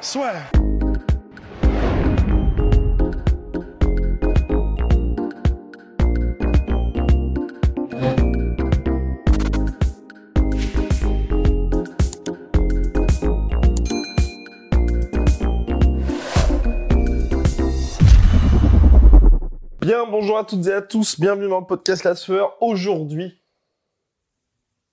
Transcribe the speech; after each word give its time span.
Soit. 0.00 0.50
Bien, 19.80 20.04
bonjour 20.10 20.38
à 20.38 20.44
toutes 20.44 20.66
et 20.66 20.72
à 20.72 20.82
tous, 20.82 21.20
bienvenue 21.20 21.48
dans 21.48 21.60
le 21.60 21.66
podcast 21.66 22.02
La 22.04 22.14
Sueur. 22.16 22.56
Aujourd'hui, 22.60 23.40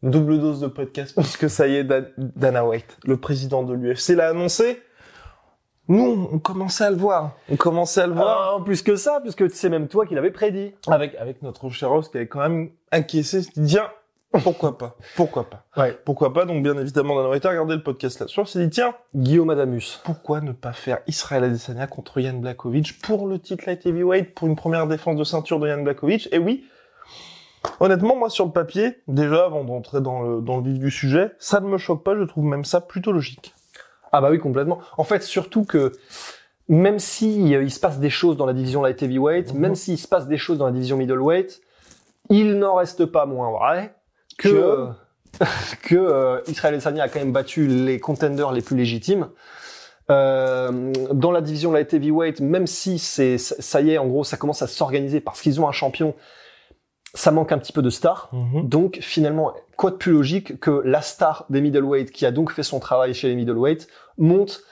double 0.04 0.40
dose 0.40 0.60
de 0.60 0.68
podcast 0.68 1.16
puisque 1.16 1.50
ça 1.50 1.68
y 1.68 1.76
est, 1.76 1.84
Dan- 1.84 2.12
Dana 2.18 2.66
White, 2.66 2.98
le 3.06 3.18
président 3.18 3.64
de 3.64 3.74
l'UFC, 3.74 4.10
l'a 4.16 4.30
annoncé. 4.30 4.82
Nous, 5.90 6.30
on 6.32 6.40
commençait 6.40 6.86
à 6.86 6.92
le 6.92 6.96
voir. 6.96 7.32
On 7.52 7.58
commençait 7.58 8.02
à 8.02 8.08
le 8.08 8.14
voir. 8.14 8.56
Ah, 8.58 8.64
plus 8.64 8.82
que 8.82 8.96
ça, 8.96 9.20
puisque 9.22 9.50
c'est 9.50 9.70
même 9.70 9.88
toi 9.88 10.06
qui 10.06 10.16
l'avais 10.16 10.32
prédit. 10.32 10.74
avec, 10.88 11.16
avec 11.16 11.42
notre 11.42 11.70
cher 11.70 11.90
Ross 11.90 12.10
qui 12.10 12.18
avait 12.18 12.28
quand 12.28 12.40
même 12.40 12.70
s'est 12.92 13.42
dit, 13.42 13.66
tiens, 13.66 13.90
pourquoi 14.42 14.78
pas 14.78 14.96
Pourquoi 15.16 15.50
pas 15.50 15.66
Ouais. 15.78 15.98
Pourquoi 16.06 16.34
pas 16.34 16.46
Donc 16.46 16.64
bien 16.64 16.76
évidemment, 16.78 17.16
White 17.30 17.46
a 17.46 17.50
regardé 17.50 17.76
le 17.76 17.84
podcast 17.84 18.20
là 18.20 18.26
dessus 18.26 18.46
s'est 18.46 18.66
dit, 18.66 18.70
tiens, 18.70 18.96
Guillaume 19.16 19.52
Adamus. 19.52 20.02
pourquoi 20.04 20.42
ne 20.42 20.54
pas 20.54 20.74
faire 20.74 21.00
Israël 21.08 21.44
Adesanya 21.44 21.86
contre 21.86 22.20
Yann 22.20 22.42
Blakovic 22.42 23.00
pour 23.02 23.28
le 23.28 23.38
titre 23.38 23.66
light 23.68 23.86
heavyweight, 23.86 24.34
pour 24.34 24.48
une 24.48 24.56
première 24.56 24.88
défense 24.88 25.18
de 25.18 25.24
ceinture 25.24 25.60
de 25.60 25.68
Yann 25.68 25.84
Blakovic 25.84 26.30
Et 26.32 26.40
oui, 26.40 26.66
honnêtement, 27.80 28.16
moi 28.16 28.30
sur 28.30 28.46
le 28.46 28.52
papier, 28.52 29.02
déjà 29.08 29.46
avant 29.46 29.64
d'entrer 29.64 30.02
dans 30.02 30.22
le, 30.24 30.42
dans 30.42 30.58
le 30.58 30.64
vif 30.64 30.80
du 30.80 30.90
sujet, 30.90 31.32
ça 31.38 31.60
ne 31.60 31.68
me 31.68 31.78
choque 31.78 32.04
pas, 32.04 32.16
je 32.18 32.24
trouve 32.24 32.46
même 32.46 32.66
ça 32.66 32.82
plutôt 32.82 33.12
logique. 33.12 33.53
Ah 34.14 34.22
bah 34.22 34.30
oui, 34.32 34.40
complètement. 34.40 34.80
En 34.98 35.04
fait, 35.04 35.22
surtout 35.24 35.66
que 35.66 35.92
même 36.70 37.00
si 37.00 37.54
euh, 37.56 37.64
il 37.64 37.72
se 37.72 37.80
passe 37.80 38.00
des 38.00 38.10
choses 38.10 38.38
dans 38.38 38.46
la 38.46 38.54
division 38.54 38.82
light 38.82 39.02
heavyweight, 39.04 39.54
Mhm. 39.54 39.60
même 39.60 39.76
s'il 39.76 39.98
se 39.98 40.08
passe 40.08 40.28
des 40.28 40.38
choses 40.38 40.58
dans 40.60 40.66
la 40.68 40.72
division 40.72 40.96
middleweight, 40.96 41.60
il 42.30 42.58
n'en 42.58 42.76
reste 42.76 43.06
pas 43.06 43.26
moins 43.26 43.52
vrai 43.52 43.96
que 44.38 44.48
Que- 44.50 44.88
que 45.84 45.96
euh, 45.96 46.40
Israël 46.48 46.76
Adesanya 46.76 47.04
a 47.04 47.10
quand 47.10 47.20
même 47.20 47.34
battu 47.34 47.68
les 47.68 48.00
contenders 48.00 48.52
les 48.54 48.62
plus 48.62 48.78
légitimes. 48.78 49.28
Euh, 50.12 50.92
dans 51.14 51.32
la 51.32 51.42
division 51.42 51.72
light 51.72 51.94
heavyweight, 51.94 52.40
même 52.42 52.68
si 52.68 53.00
c'est 53.00 53.38
ça 53.38 53.82
y 53.82 53.92
est, 53.92 53.98
en 53.98 54.06
gros, 54.08 54.24
ça 54.24 54.38
commence 54.38 54.62
à 54.62 54.68
s'organiser 54.68 55.22
parce 55.22 55.42
qu'ils 55.42 55.62
ont 55.62 55.68
un 55.68 55.72
champion, 55.72 56.14
ça 57.14 57.32
manque 57.32 57.52
un 57.52 57.58
petit 57.58 57.72
peu 57.72 57.82
de 57.82 57.90
stars. 57.90 58.30
Donc 58.66 58.98
finalement, 59.02 59.54
quoi 59.78 59.92
de 59.92 59.96
plus 59.96 60.12
logique 60.12 60.60
que 60.60 60.82
la 60.84 61.02
star 61.02 61.46
des 61.50 61.62
middleweight 61.62 62.12
qui 62.12 62.26
a 62.26 62.32
donc 62.32 62.52
fait 62.52 62.64
son 62.64 62.80
travail 62.80 63.14
chez 63.14 63.30
les 63.30 63.36
middleweight 63.36 63.88
monte 64.18 64.64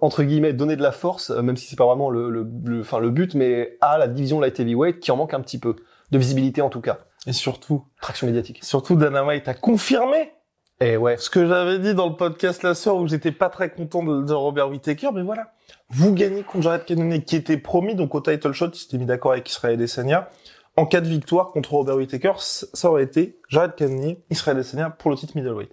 entre 0.00 0.22
guillemets 0.22 0.52
donner 0.52 0.76
de 0.76 0.82
la 0.82 0.92
force, 0.92 1.30
euh, 1.30 1.42
même 1.42 1.56
si 1.56 1.66
c'est 1.66 1.76
pas 1.76 1.86
vraiment 1.86 2.08
le, 2.08 2.30
le, 2.30 2.46
le- 2.64 2.80
enfin 2.80 3.00
le 3.00 3.10
but, 3.10 3.34
mais 3.34 3.76
à 3.80 3.98
la 3.98 4.06
division 4.06 4.38
light 4.40 4.58
heavyweight 4.60 5.00
qui 5.00 5.10
en 5.10 5.16
manque 5.16 5.34
un 5.34 5.40
petit 5.40 5.58
peu 5.58 5.74
de 6.12 6.18
visibilité 6.18 6.62
en 6.62 6.68
tout 6.70 6.80
cas, 6.80 6.98
Et 7.26 7.32
surtout, 7.32 7.84
traction 8.00 8.26
médiatique. 8.28 8.60
surtout 8.62 8.94
Dana 8.94 9.24
White 9.24 9.48
a 9.48 9.54
confirmé 9.54 10.32
Et 10.80 10.96
ouais, 10.96 11.16
ce 11.16 11.28
que 11.28 11.46
j'avais 11.46 11.80
dit 11.80 11.92
dans 11.94 12.08
le 12.08 12.14
podcast 12.14 12.62
la 12.62 12.74
soeur 12.74 12.96
où 12.96 13.08
j'étais 13.08 13.32
pas 13.32 13.48
très 13.48 13.70
content 13.70 14.04
de, 14.04 14.22
de 14.22 14.32
Robert 14.32 14.68
Whittaker, 14.68 15.10
mais 15.12 15.22
voilà. 15.22 15.52
Vous 15.90 16.14
gagnez 16.14 16.42
contre 16.44 16.62
Jared 16.64 16.84
Cannonier 16.84 17.24
qui 17.24 17.34
était 17.34 17.56
promis, 17.56 17.96
donc 17.96 18.14
au 18.14 18.20
title 18.20 18.52
shot, 18.52 18.68
il 18.72 18.78
s'était 18.78 18.98
mis 18.98 19.06
d'accord 19.06 19.32
avec 19.32 19.48
Israël 19.50 19.74
Adesanya. 19.74 20.28
En 20.76 20.86
cas 20.86 21.00
de 21.00 21.08
victoire 21.08 21.50
contre 21.52 21.72
Robert 21.72 21.96
Whittaker, 21.96 22.32
ça 22.38 22.90
aurait 22.90 23.02
été 23.04 23.38
Jared 23.48 23.74
Cannonier, 23.74 24.22
Israël 24.30 24.56
Adesanya 24.58 24.90
pour 24.90 25.10
le 25.10 25.16
titre 25.16 25.32
middleweight. 25.36 25.70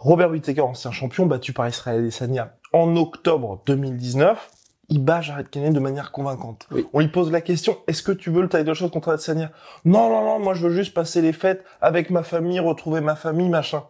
Robert 0.00 0.30
Whittaker, 0.30 0.62
ancien 0.62 0.92
champion, 0.92 1.26
battu 1.26 1.52
par 1.52 1.68
Israël 1.68 1.98
Adesanya 1.98 2.54
en 2.72 2.96
octobre 2.96 3.60
2019, 3.66 4.50
il 4.88 5.04
bat 5.04 5.20
Jared 5.20 5.50
Cannonier 5.50 5.74
de 5.74 5.80
manière 5.80 6.10
convaincante. 6.10 6.66
Oui. 6.70 6.86
On 6.94 7.00
lui 7.00 7.08
pose 7.08 7.30
la 7.30 7.42
question, 7.42 7.76
est-ce 7.86 8.02
que 8.02 8.12
tu 8.12 8.30
veux 8.30 8.40
le 8.40 8.48
title 8.48 8.72
shot 8.72 8.88
contre 8.88 9.10
Adesanya? 9.10 9.52
Non, 9.84 10.08
non, 10.08 10.24
non, 10.24 10.38
moi 10.38 10.54
je 10.54 10.66
veux 10.66 10.74
juste 10.74 10.94
passer 10.94 11.20
les 11.20 11.34
fêtes 11.34 11.62
avec 11.82 12.08
ma 12.08 12.22
famille, 12.22 12.58
retrouver 12.60 13.02
ma 13.02 13.14
famille, 13.14 13.50
machin. 13.50 13.84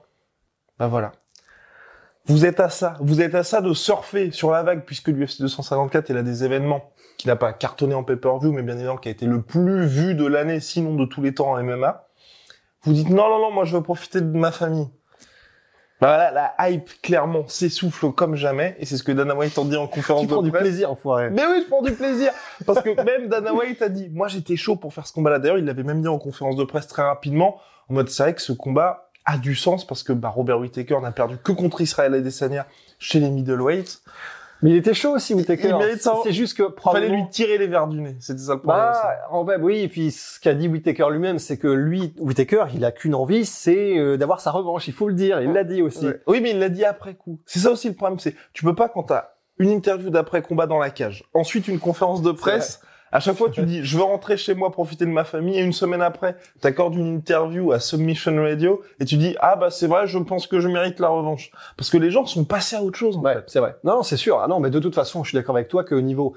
Bah 0.81 0.89
voilà. 0.89 1.13
Vous 2.27 2.45
êtes 2.45 2.59
à 2.59 2.71
ça. 2.71 2.97
Vous 3.01 3.23
êtes 3.23 3.37
à 3.37 3.45
ça 3.45 3.61
de 3.61 3.73
surfer 3.73 4.33
sur 4.33 4.51
la 4.51 4.65
vague 4.65 4.85
puisque 4.85 5.09
l'UFC 5.09 5.39
254 5.39 6.11
est 6.11 6.15
l'un 6.15 6.25
des 6.25 6.43
événements 6.43 6.91
qui 7.19 7.29
n'a 7.29 7.37
pas 7.37 7.53
cartonné 7.53 7.95
en 7.95 8.03
pay-per-view, 8.03 8.51
mais 8.53 8.65
bien 8.65 8.75
évidemment 8.75 8.97
qui 8.97 9.09
a 9.09 9.13
été 9.13 9.27
le 9.27 9.43
plus 9.43 9.87
vu 9.87 10.17
de 10.17 10.27
l'année, 10.27 10.59
sinon 10.59 10.97
de 10.97 11.05
tous 11.05 11.23
les 11.23 11.35
temps 11.35 11.53
en 11.53 11.63
MMA. 11.63 12.09
Vous 12.83 12.95
dites 12.95 13.11
non, 13.11 13.29
non, 13.29 13.39
non, 13.39 13.53
moi 13.53 13.65
je 13.65 13.77
veux 13.77 13.83
profiter 13.83 14.21
de 14.21 14.37
ma 14.37 14.51
famille. 14.51 14.89
Bah 16.01 16.17
voilà, 16.17 16.31
la 16.59 16.71
hype 16.71 16.91
clairement 17.03 17.47
s'essouffle 17.47 18.11
comme 18.13 18.35
jamais, 18.35 18.75
et 18.79 18.87
c'est 18.87 18.97
ce 18.97 19.03
que 19.03 19.13
Dana 19.13 19.35
White 19.35 19.59
en 19.59 19.67
dit 19.67 19.77
en 19.77 19.87
conférence 19.87 20.23
tu 20.23 20.29
de 20.29 20.33
prends 20.33 20.43
du 20.43 20.51
presse. 20.51 20.63
plaisir, 20.63 20.91
enfoiré. 20.91 21.29
Mais 21.29 21.43
oui, 21.47 21.63
je 21.63 21.69
prends 21.69 21.83
du 21.83 21.93
plaisir. 21.93 22.33
Parce 22.65 22.81
que 22.81 23.03
même 23.03 23.29
Dana 23.29 23.53
White 23.53 23.83
a 23.83 23.89
dit, 23.91 24.09
moi 24.11 24.27
j'étais 24.29 24.57
chaud 24.57 24.77
pour 24.77 24.95
faire 24.95 25.07
ce 25.07 25.13
combat-là. 25.13 25.39
D'ailleurs, 25.39 25.59
il 25.59 25.67
l'avait 25.67 25.83
même 25.83 26.01
dit 26.01 26.09
en 26.09 26.19
conférence 26.19 26.57
de 26.57 26.65
presse 26.65 26.87
très 26.87 27.03
rapidement, 27.03 27.61
en 27.91 27.95
mode 27.95 28.09
c'est 28.09 28.23
vrai 28.23 28.35
que 28.35 28.41
ce 28.41 28.53
combat 28.53 29.11
a 29.27 29.37
du 29.37 29.55
sens 29.55 29.87
parce 29.87 30.03
que 30.03 30.15
bah, 30.15 30.31
Robert 30.31 30.59
Whittaker 30.59 30.99
n'a 31.03 31.13
perdu 31.13 31.37
que 31.37 31.53
contre 31.53 31.83
Israël 31.83 32.15
Adesanya 32.15 32.67
chez 32.99 33.21
les 33.21 33.29
middleweights. 33.29 34.01
Mais 34.63 34.71
il 34.71 34.77
était 34.77 34.95
chaud 34.95 35.15
aussi, 35.15 35.35
Whittaker. 35.35 35.77
C'est 36.23 36.33
juste 36.33 36.57
que 36.57 36.63
Il 36.63 36.67
fallait 36.67 36.75
probablement... 36.75 37.15
lui 37.17 37.31
tirer 37.31 37.59
les 37.59 37.67
verres 37.67 37.89
du 37.89 38.01
nez. 38.01 38.17
C'était 38.21 38.41
ça 38.41 38.55
le 38.55 38.61
problème. 38.61 38.85
Bah, 38.93 39.17
en 39.31 39.47
fait, 39.47 39.57
oui, 39.57 39.81
et 39.81 39.89
puis 39.89 40.11
ce 40.11 40.39
qu'a 40.39 40.55
dit 40.55 40.69
Whittaker 40.69 41.07
lui-même, 41.11 41.39
c'est 41.39 41.57
que 41.57 41.69
lui, 41.69 42.15
Whittaker, 42.19 42.65
il 42.75 42.85
a 42.85 42.93
qu'une 42.93 43.15
envie, 43.15 43.47
c'est 43.47 43.99
euh, 43.99 44.17
d'avoir 44.17 44.41
sa 44.41 44.51
revanche, 44.51 44.89
il 44.89 44.95
faut 44.95 45.09
le 45.09 45.15
dire, 45.15 45.41
il 45.41 45.53
l'a 45.53 45.65
dit 45.65 45.83
aussi. 45.83 46.07
Ouais. 46.07 46.21
Oui, 46.27 46.41
mais 46.41 46.51
il 46.51 46.59
l'a 46.59 46.69
dit 46.69 46.85
après 46.85 47.15
coup. 47.15 47.41
C'est 47.47 47.61
ça 47.61 47.71
aussi 47.71 47.89
le 47.89 47.95
problème, 47.95 48.19
c'est 48.19 48.35
tu 48.53 48.65
peux 48.65 48.75
pas 48.75 48.89
quand 48.89 49.05
t'as 49.05 49.31
une 49.59 49.71
interview 49.71 50.11
d'après 50.11 50.43
combat 50.43 50.67
dans 50.67 50.79
la 50.79 50.91
cage, 50.91 51.25
ensuite 51.35 51.69
une 51.69 51.79
conférence 51.79 52.23
de 52.23 52.33
presse. 52.33 52.81
À 53.13 53.19
chaque 53.19 53.37
fois, 53.37 53.51
tu 53.51 53.63
dis, 53.63 53.85
je 53.85 53.97
veux 53.97 54.05
rentrer 54.05 54.37
chez 54.37 54.55
moi, 54.55 54.71
profiter 54.71 55.05
de 55.05 55.11
ma 55.11 55.25
famille, 55.25 55.59
et 55.59 55.63
une 55.63 55.73
semaine 55.73 56.03
après, 56.03 56.37
t'accordes 56.61 56.95
une 56.95 57.17
interview 57.17 57.73
à 57.73 57.81
Submission 57.81 58.37
Radio, 58.37 58.83
et 59.01 59.05
tu 59.05 59.17
dis, 59.17 59.37
ah 59.41 59.57
bah 59.57 59.71
c'est 59.71 59.89
vrai, 59.89 60.07
je 60.07 60.19
pense 60.19 60.47
que 60.47 60.61
je 60.61 60.69
mérite 60.69 61.01
la 61.01 61.09
revanche. 61.09 61.51
Parce 61.77 61.91
que 61.91 61.97
les 61.97 62.11
gens 62.11 62.25
sont 62.27 62.45
passés 62.45 62.77
à 62.77 62.83
autre 62.83 62.99
chose, 62.99 63.17
en 63.17 63.23
Ouais, 63.23 63.39
c'est 63.49 63.59
vrai. 63.59 63.75
Non, 63.83 63.97
non, 63.97 64.03
c'est 64.03 64.17
sûr. 64.17 64.41
Ah 64.41 64.47
non, 64.47 64.61
mais 64.61 64.71
de 64.71 64.79
toute 64.79 64.95
façon, 64.95 65.25
je 65.25 65.31
suis 65.31 65.37
d'accord 65.37 65.57
avec 65.57 65.69
toi 65.69 65.83
qu'au 65.85 66.01
niveau 66.01 66.35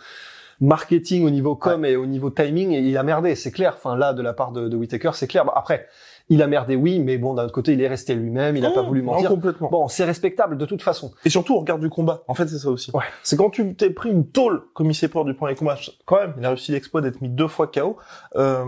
marketing, 0.62 1.26
au 1.26 1.30
niveau 1.30 1.56
com 1.56 1.86
et 1.86 1.96
au 1.96 2.06
niveau 2.06 2.30
timing, 2.30 2.72
il 2.72 2.98
a 2.98 3.04
merdé, 3.04 3.36
c'est 3.36 3.52
clair. 3.52 3.74
Enfin, 3.76 3.96
là, 3.96 4.14
de 4.14 4.22
la 4.22 4.34
part 4.34 4.52
de, 4.52 4.68
de 4.68 4.76
Whittaker, 4.78 5.12
c'est 5.14 5.28
clair. 5.28 5.46
Bah, 5.46 5.54
après, 5.56 5.88
il 6.34 6.42
a 6.42 6.48
merdé, 6.48 6.76
oui, 6.76 7.00
mais 7.00 7.18
bon, 7.18 7.34
d'un 7.34 7.44
autre 7.44 7.54
côté, 7.54 7.74
il 7.74 7.82
est 7.82 7.88
resté 7.88 8.16
lui-même, 8.16 8.58
il 8.58 8.66
a 8.66 8.72
pas 8.72 8.82
Mmh, 8.82 8.86
voulu 8.88 9.04
non, 9.04 9.12
mentir. 9.14 9.30
complètement. 9.30 9.70
Bon, 9.70 9.88
c'est 9.88 10.04
respectable 10.04 10.58
de 10.58 10.66
toute 10.66 10.82
façon. 10.82 11.12
Et 11.26 11.30
surtout, 11.30 11.56
on 11.56 11.60
regarde 11.60 11.82
du 11.82 11.90
combat. 11.90 12.24
En 12.28 12.34
fait, 12.34 12.48
c'est 12.48 12.58
ça 12.58 12.70
aussi. 12.70 12.92
Ouais. 12.94 13.04
C'est 13.24 13.36
quand 13.38 13.50
tu 13.50 13.76
t'es 13.76 13.90
pris 13.92 14.10
une 14.10 14.28
tôle, 14.28 14.64
comme 14.74 14.90
il 14.90 14.96
s'est 14.96 15.08
pris 15.08 15.24
du 15.26 15.34
premier 15.34 15.56
combat. 15.56 15.78
Quand 16.06 16.18
même, 16.20 16.34
il 16.38 16.46
a 16.46 16.50
réussi 16.50 16.72
l'exploit 16.72 17.02
d'être 17.02 17.22
mis 17.22 17.30
deux 17.30 17.48
fois 17.48 17.68
KO. 17.68 17.98
Euh, 18.36 18.64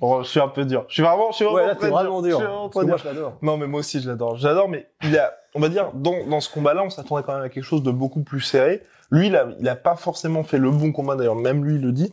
Bon, 0.00 0.22
je 0.22 0.28
suis 0.28 0.40
un 0.40 0.48
peu 0.48 0.64
dur. 0.64 0.84
Je 0.88 0.94
suis 0.94 1.02
vraiment, 1.02 1.30
je 1.30 1.36
suis 1.36 1.44
vraiment 1.44 1.58
Ouais, 1.60 1.66
là, 1.66 1.74
très 1.74 1.88
vraiment 1.90 2.22
dur. 2.22 2.38
Je 2.38 2.44
suis 2.44 2.52
vraiment 2.52 2.68
très 2.68 2.80
dur. 2.84 2.88
moi, 2.88 2.96
je 3.02 3.08
l'adore. 3.08 3.32
Non, 3.42 3.56
mais 3.56 3.66
moi 3.66 3.80
aussi, 3.80 4.00
je 4.00 4.08
l'adore. 4.08 4.36
Je 4.36 4.46
l'adore, 4.46 4.68
mais 4.68 4.86
il 5.02 5.16
a, 5.18 5.32
on 5.54 5.60
va 5.60 5.68
dire, 5.68 5.90
dans, 5.94 6.26
dans 6.28 6.40
ce 6.40 6.50
combat-là, 6.52 6.82
on 6.84 6.90
s'attendait 6.90 7.22
quand 7.24 7.34
même 7.34 7.42
à 7.44 7.48
quelque 7.48 7.64
chose 7.64 7.82
de 7.82 7.90
beaucoup 7.90 8.22
plus 8.22 8.40
serré. 8.40 8.82
Lui, 9.10 9.28
il 9.28 9.36
a, 9.36 9.48
il 9.60 9.68
a 9.68 9.76
pas 9.76 9.96
forcément 9.96 10.42
fait 10.42 10.58
le 10.58 10.70
bon 10.70 10.92
combat, 10.92 11.16
d'ailleurs, 11.16 11.34
même 11.36 11.64
lui 11.64 11.76
il 11.76 11.82
le 11.82 11.92
dit. 11.92 12.12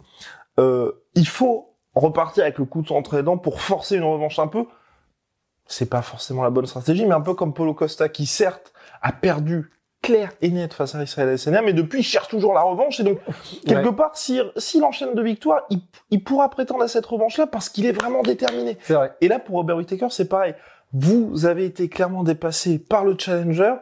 Euh, 0.59 0.91
il 1.15 1.27
faut 1.27 1.68
repartir 1.95 2.43
avec 2.43 2.57
le 2.57 2.67
entre 2.91 3.17
les 3.17 3.23
dents 3.23 3.37
pour 3.37 3.61
forcer 3.61 3.97
une 3.97 4.03
revanche 4.03 4.39
un 4.39 4.47
peu. 4.47 4.65
C'est 5.65 5.89
pas 5.89 6.01
forcément 6.01 6.43
la 6.43 6.49
bonne 6.49 6.65
stratégie, 6.65 7.05
mais 7.05 7.13
un 7.13 7.21
peu 7.21 7.33
comme 7.35 7.53
Polo 7.53 7.73
Costa, 7.73 8.09
qui 8.09 8.25
certes 8.25 8.73
a 9.01 9.11
perdu 9.11 9.71
clair 10.01 10.31
et 10.41 10.49
net 10.49 10.73
face 10.73 10.95
à 10.95 11.03
Israël 11.03 11.27
Adesanya, 11.29 11.61
mais 11.61 11.73
depuis, 11.73 11.99
il 11.99 12.03
cherche 12.03 12.29
toujours 12.29 12.53
la 12.53 12.61
revanche, 12.61 12.99
et 13.01 13.03
donc, 13.03 13.19
quelque 13.67 13.89
Ouais. 13.89 13.95
part, 13.95 14.15
s'il 14.15 14.49
s'il 14.55 14.83
enchaîne 14.83 15.13
de 15.13 15.21
victoires, 15.21 15.63
il, 15.69 15.81
il 16.09 16.23
pourra 16.23 16.49
prétendre 16.49 16.83
à 16.83 16.87
cette 16.87 17.05
revanche-là 17.05 17.47
parce 17.47 17.69
qu'il 17.69 17.85
est 17.85 17.91
vraiment 17.91 18.21
déterminé. 18.23 18.77
C'est 18.81 18.93
vrai. 18.93 19.13
Et 19.21 19.27
là, 19.27 19.39
pour 19.39 19.55
Robert 19.57 19.75
Whittaker, 19.75 20.07
c'est 20.09 20.29
pareil. 20.29 20.55
Vous 20.93 21.45
avez 21.45 21.65
été 21.65 21.89
clairement 21.89 22.23
dépassé 22.23 22.79
par 22.79 23.03
le 23.03 23.15
challenger. 23.17 23.73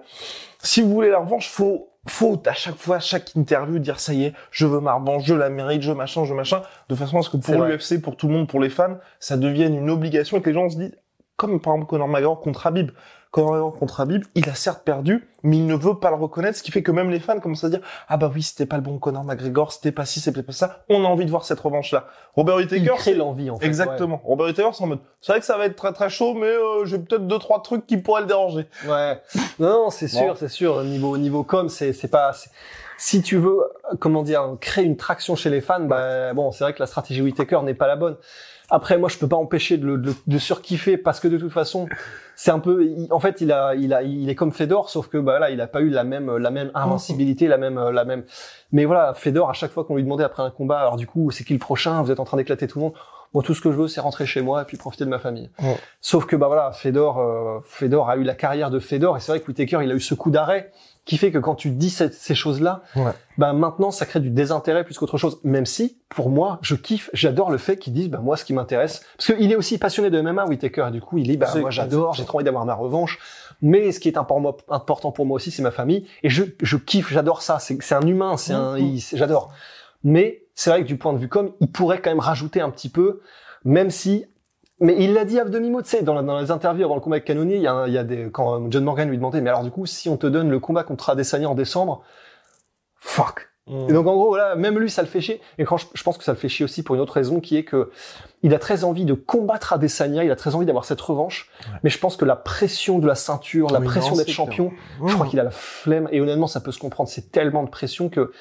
Si 0.59 0.81
vous 0.81 0.89
voulez 0.89 1.09
la 1.09 1.19
revanche, 1.19 1.49
faut, 1.49 1.89
faut 2.09 2.41
à 2.45 2.53
chaque 2.53 2.75
fois, 2.75 2.97
à 2.97 2.99
chaque 2.99 3.35
interview, 3.35 3.79
dire 3.79 3.99
ça 3.99 4.13
y 4.13 4.25
est, 4.25 4.33
je 4.51 4.65
veux 4.65 4.79
ma 4.79 4.93
revanche, 4.93 5.23
je 5.25 5.33
la 5.33 5.49
mérite, 5.49 5.81
je 5.81 5.91
machin, 5.91 6.25
je 6.25 6.33
machin, 6.33 6.61
de 6.89 6.95
façon 6.95 7.19
à 7.19 7.21
ce 7.21 7.29
que 7.29 7.37
pour 7.37 7.63
l'UFC, 7.63 8.01
pour 8.01 8.15
tout 8.15 8.27
le 8.27 8.33
monde, 8.33 8.47
pour 8.47 8.59
les 8.59 8.69
fans, 8.69 8.97
ça 9.19 9.37
devienne 9.37 9.75
une 9.75 9.89
obligation 9.89 10.37
et 10.37 10.41
que 10.41 10.49
les 10.49 10.55
gens 10.55 10.69
se 10.69 10.77
disent, 10.77 10.97
comme 11.35 11.61
par 11.61 11.73
exemple 11.73 11.89
Conor 11.89 12.07
McGregor 12.07 12.39
contre 12.39 12.67
Habib. 12.67 12.91
McGregor 13.35 13.75
contre 13.77 13.99
Habib, 14.01 14.23
il 14.35 14.49
a 14.49 14.55
certes 14.55 14.83
perdu, 14.83 15.27
mais 15.43 15.57
il 15.57 15.65
ne 15.67 15.75
veut 15.75 15.95
pas 15.99 16.09
le 16.09 16.15
reconnaître, 16.15 16.57
ce 16.57 16.63
qui 16.63 16.71
fait 16.71 16.81
que 16.83 16.91
même 16.91 17.09
les 17.09 17.19
fans 17.19 17.39
commencent 17.39 17.63
à 17.63 17.69
dire 17.69 17.81
ah 18.07 18.17
bah 18.17 18.31
oui 18.33 18.41
c'était 18.41 18.65
pas 18.65 18.77
le 18.77 18.81
bon 18.81 18.97
Conor 18.99 19.23
McGregor, 19.23 19.71
c'était 19.71 19.91
pas 19.91 20.05
ci, 20.05 20.19
c'était 20.19 20.43
pas 20.43 20.51
ça. 20.53 20.83
On 20.89 21.03
a 21.05 21.07
envie 21.07 21.25
de 21.25 21.29
voir 21.29 21.43
cette 21.45 21.59
revanche 21.59 21.91
là. 21.91 22.05
Robert 22.35 22.55
Whittaker, 22.55 22.95
c'est- 22.99 23.13
l'envie 23.13 23.49
en 23.49 23.57
fait. 23.57 23.65
exactement. 23.65 24.21
Robert 24.23 24.47
Whittaker 24.47 24.69
c'est 24.73 24.83
en 24.83 24.87
mode 24.87 24.99
c'est 25.21 25.31
vrai 25.33 25.39
que 25.39 25.45
ça 25.45 25.57
va 25.57 25.65
être 25.65 25.75
très 25.75 25.93
très 25.93 26.09
chaud, 26.09 26.33
mais 26.33 26.47
euh, 26.47 26.85
j'ai 26.85 26.97
peut-être 26.99 27.27
deux 27.27 27.39
trois 27.39 27.61
trucs 27.61 27.85
qui 27.85 27.97
pourraient 27.97 28.21
le 28.21 28.27
déranger. 28.27 28.67
Ouais. 28.87 29.19
Non, 29.59 29.69
non, 29.83 29.89
c'est 29.89 30.11
Bon. 30.11 30.17
sûr, 30.19 30.37
c'est 30.37 30.47
sûr. 30.49 30.83
Niveau 30.83 31.17
niveau 31.17 31.43
com, 31.43 31.69
c'est 31.69 31.93
c'est 31.93 32.07
pas. 32.07 32.31
Si 32.99 33.21
tu 33.21 33.37
veux, 33.37 33.59
euh, 33.59 33.95
comment 33.99 34.23
dire, 34.23 34.55
créer 34.59 34.83
une 34.83 34.97
traction 34.97 35.35
chez 35.35 35.51
les 35.51 35.61
fans, 35.61 35.81
bah 35.81 36.33
bon, 36.33 36.51
c'est 36.51 36.63
vrai 36.63 36.73
que 36.73 36.79
la 36.79 36.87
stratégie 36.87 37.21
Whitaker 37.21 37.59
n'est 37.63 37.75
pas 37.75 37.85
la 37.87 37.95
bonne. 37.95 38.15
Après, 38.69 38.97
moi, 38.97 39.07
je 39.07 39.17
peux 39.17 39.27
pas 39.29 39.37
empêcher 39.37 39.77
de, 39.77 39.95
de, 39.95 40.13
de 40.27 40.37
surkiffer 40.37 40.97
parce 40.97 41.19
que 41.21 41.27
de 41.29 41.37
toute 41.37 41.51
façon, 41.53 41.87
c'est 42.35 42.51
un 42.51 42.59
peu. 42.59 42.83
il- 42.85 43.07
en 43.11 43.19
fait, 43.19 43.39
il 43.39 43.51
a, 43.51 43.75
il 43.75 43.93
a, 43.93 44.03
il 44.03 44.29
est 44.29 44.35
comme 44.35 44.51
Fedor, 44.51 44.89
sauf 44.89 45.07
que 45.07 45.17
bah 45.17 45.39
là, 45.39 45.49
il 45.51 45.61
a 45.61 45.67
pas 45.67 45.79
eu 45.81 45.89
la 45.89 46.03
même, 46.03 46.35
la 46.37 46.51
même 46.51 46.71
invincibilité, 46.73 47.47
la 47.47 47.57
même, 47.57 47.79
la 47.89 48.03
même. 48.03 48.23
Mais 48.73 48.83
voilà, 48.85 49.13
Fedor, 49.13 49.49
à 49.49 49.53
chaque 49.53 49.71
fois 49.71 49.85
qu'on 49.85 49.95
lui 49.95 50.03
demandait 50.03 50.25
après 50.25 50.43
un 50.43 50.49
combat, 50.51 50.79
alors 50.79 50.97
du 50.97 51.07
coup, 51.07 51.31
c'est 51.31 51.45
qui 51.45 51.53
le 51.53 51.59
prochain? 51.59 52.01
Vous 52.01 52.11
êtes 52.11 52.19
en 52.19 52.25
train 52.25 52.37
d'éclater 52.37 52.67
tout 52.67 52.79
le 52.79 52.85
monde. 52.85 52.93
Moi, 53.33 53.43
tout 53.43 53.53
ce 53.53 53.61
que 53.61 53.71
je 53.71 53.77
veux, 53.77 53.87
c'est 53.87 54.01
rentrer 54.01 54.25
chez 54.25 54.41
moi 54.41 54.61
et 54.61 54.65
puis 54.65 54.77
profiter 54.77 55.05
de 55.05 55.09
ma 55.09 55.19
famille. 55.19 55.49
Sauf 56.01 56.25
que 56.25 56.35
bah 56.35 56.47
voilà, 56.47 56.71
Fedor, 56.71 57.19
euh, 57.19 57.59
Fedor 57.67 58.09
a 58.09 58.17
eu 58.17 58.23
la 58.23 58.35
carrière 58.35 58.69
de 58.71 58.79
Fedor 58.79 59.17
et 59.17 59.19
c'est 59.19 59.31
vrai 59.31 59.41
que 59.41 59.47
Whitaker, 59.47 59.79
il 59.83 59.91
a 59.91 59.95
eu 59.95 59.99
ce 59.99 60.13
coup 60.13 60.31
d'arrêt 60.31 60.71
qui 61.05 61.17
fait 61.17 61.31
que 61.31 61.37
quand 61.37 61.55
tu 61.55 61.69
dis 61.69 61.89
cette- 61.89 62.13
ces 62.13 62.35
choses-là, 62.35 62.81
Ouais. 62.97 63.11
bah 63.37 63.53
maintenant 63.53 63.91
ça 63.91 64.05
crée 64.05 64.19
du 64.19 64.29
désintérêt 64.29 64.83
plus 64.83 64.97
qu'autre 64.97 65.17
chose. 65.17 65.39
Même 65.45 65.65
si, 65.65 65.97
pour 66.09 66.29
moi, 66.29 66.59
je 66.61 66.75
kiffe, 66.75 67.09
j'adore 67.13 67.49
le 67.49 67.57
fait 67.57 67.77
qu'ils 67.77 67.93
disent, 67.93 68.09
bah 68.09 68.19
moi, 68.21 68.35
ce 68.35 68.43
qui 68.43 68.51
m'intéresse, 68.53 69.05
parce 69.17 69.33
qu'il 69.33 69.49
est 69.51 69.55
aussi 69.55 69.77
passionné 69.77 70.09
de 70.09 70.19
MMA, 70.21 70.45
Whitaker, 70.47 70.85
et 70.89 70.91
du 70.91 70.99
coup, 71.01 71.17
il 71.17 71.23
dit, 71.27 71.37
bah 71.37 71.47
moi, 71.59 71.69
j'adore, 71.69 72.13
j'ai 72.13 72.25
trop 72.25 72.37
envie 72.39 72.45
d'avoir 72.45 72.65
ma 72.65 72.73
revanche. 72.75 73.19
Mais 73.61 73.91
ce 73.93 73.99
qui 74.01 74.09
est 74.09 74.17
important 74.17 75.11
pour 75.11 75.25
moi 75.25 75.35
aussi, 75.37 75.49
c'est 75.51 75.61
ma 75.63 75.71
famille, 75.71 76.05
et 76.23 76.29
je, 76.29 76.43
je 76.61 76.75
kiffe, 76.77 77.11
j'adore 77.11 77.41
ça. 77.41 77.57
C'est 77.59 77.81
c'est 77.81 77.95
un 77.95 78.05
humain, 78.05 78.35
c'est 78.37 78.53
un, 78.53 78.75
j'adore. 79.13 79.51
Mais 80.03 80.43
c'est 80.59 80.71
vrai 80.71 80.81
que 80.81 80.87
du 80.87 80.97
point 80.97 81.13
de 81.13 81.19
vue 81.19 81.29
com, 81.29 81.51
il 81.61 81.71
pourrait 81.71 82.01
quand 82.01 82.09
même 82.09 82.19
rajouter 82.19 82.59
un 82.61 82.69
petit 82.71 82.89
peu, 82.89 83.21
même 83.63 83.91
si 83.91 84.25
mais 84.79 84.95
il 84.99 85.13
l'a 85.13 85.25
dit 85.25 85.39
à 85.39 85.43
demi-mot, 85.45 85.81
tu 85.81 85.89
sais, 85.89 86.03
dans, 86.03 86.39
les 86.39 86.51
interviews 86.51 86.83
avant 86.85 86.93
le 86.95 87.01
combat 87.01 87.15
avec 87.15 87.25
Canonier, 87.25 87.55
il 87.55 87.61
y 87.63 87.67
a, 87.67 87.73
un- 87.73 87.87
il 87.87 87.93
y 87.93 87.97
a 87.97 88.03
des, 88.03 88.29
quand 88.31 88.69
John 88.69 88.83
Morgan 88.83 89.09
lui 89.09 89.17
demandait, 89.17 89.41
mais 89.41 89.49
alors 89.49 89.63
du 89.63 89.71
coup, 89.71 89.85
si 89.87 90.07
on 90.07 90.17
te 90.17 90.27
donne 90.27 90.49
le 90.51 90.59
combat 90.59 90.83
contre 90.83 91.09
Adesanya 91.09 91.49
en 91.49 91.55
décembre, 91.55 92.03
fuck. 92.99 93.49
Et 93.89 93.91
donc 93.91 94.07
en 94.07 94.13
gros, 94.13 94.27
voilà, 94.27 94.55
même 94.55 94.79
lui, 94.79 94.89
ça 94.89 95.01
le 95.01 95.09
fait 95.09 95.19
chier. 95.19 95.41
Et 95.57 95.65
quand 95.65 95.75
je, 95.75 95.87
je 95.93 96.01
pense 96.01 96.17
que 96.17 96.23
ça 96.23 96.31
le 96.31 96.37
fait 96.37 96.47
chier 96.47 96.63
aussi 96.63 96.83
pour 96.83 96.95
une 96.95 97.01
autre 97.01 97.11
raison, 97.11 97.41
qui 97.41 97.57
est 97.57 97.65
que 97.65 97.91
il 98.41 98.53
a 98.55 98.59
très 98.59 98.85
envie 98.85 99.03
de 99.03 99.13
combattre 99.13 99.73
Adesanya, 99.73 100.23
il 100.23 100.31
a 100.31 100.37
très 100.37 100.55
envie 100.55 100.65
d'avoir 100.65 100.85
cette 100.85 101.01
revanche. 101.01 101.49
Mais 101.83 101.89
je 101.89 101.99
pense 101.99 102.15
que 102.15 102.23
la 102.23 102.37
pression 102.37 102.97
de 102.99 103.05
la 103.07 103.15
ceinture, 103.15 103.69
la 103.71 103.79
Oui, 103.81 103.85
pression 103.87 104.15
d'être 104.15 104.29
champion, 104.31 104.71
Mmh. 105.01 105.07
je 105.09 105.13
crois 105.15 105.27
qu'il 105.27 105.39
a 105.41 105.43
la 105.43 105.49
flemme. 105.51 106.07
Et 106.13 106.21
honnêtement, 106.21 106.47
ça 106.47 106.61
peut 106.61 106.71
se 106.71 106.79
comprendre. 106.79 107.09
C'est 107.09 107.29
tellement 107.29 107.63
de 107.63 107.69
pression 107.69 108.07
que 108.07 108.31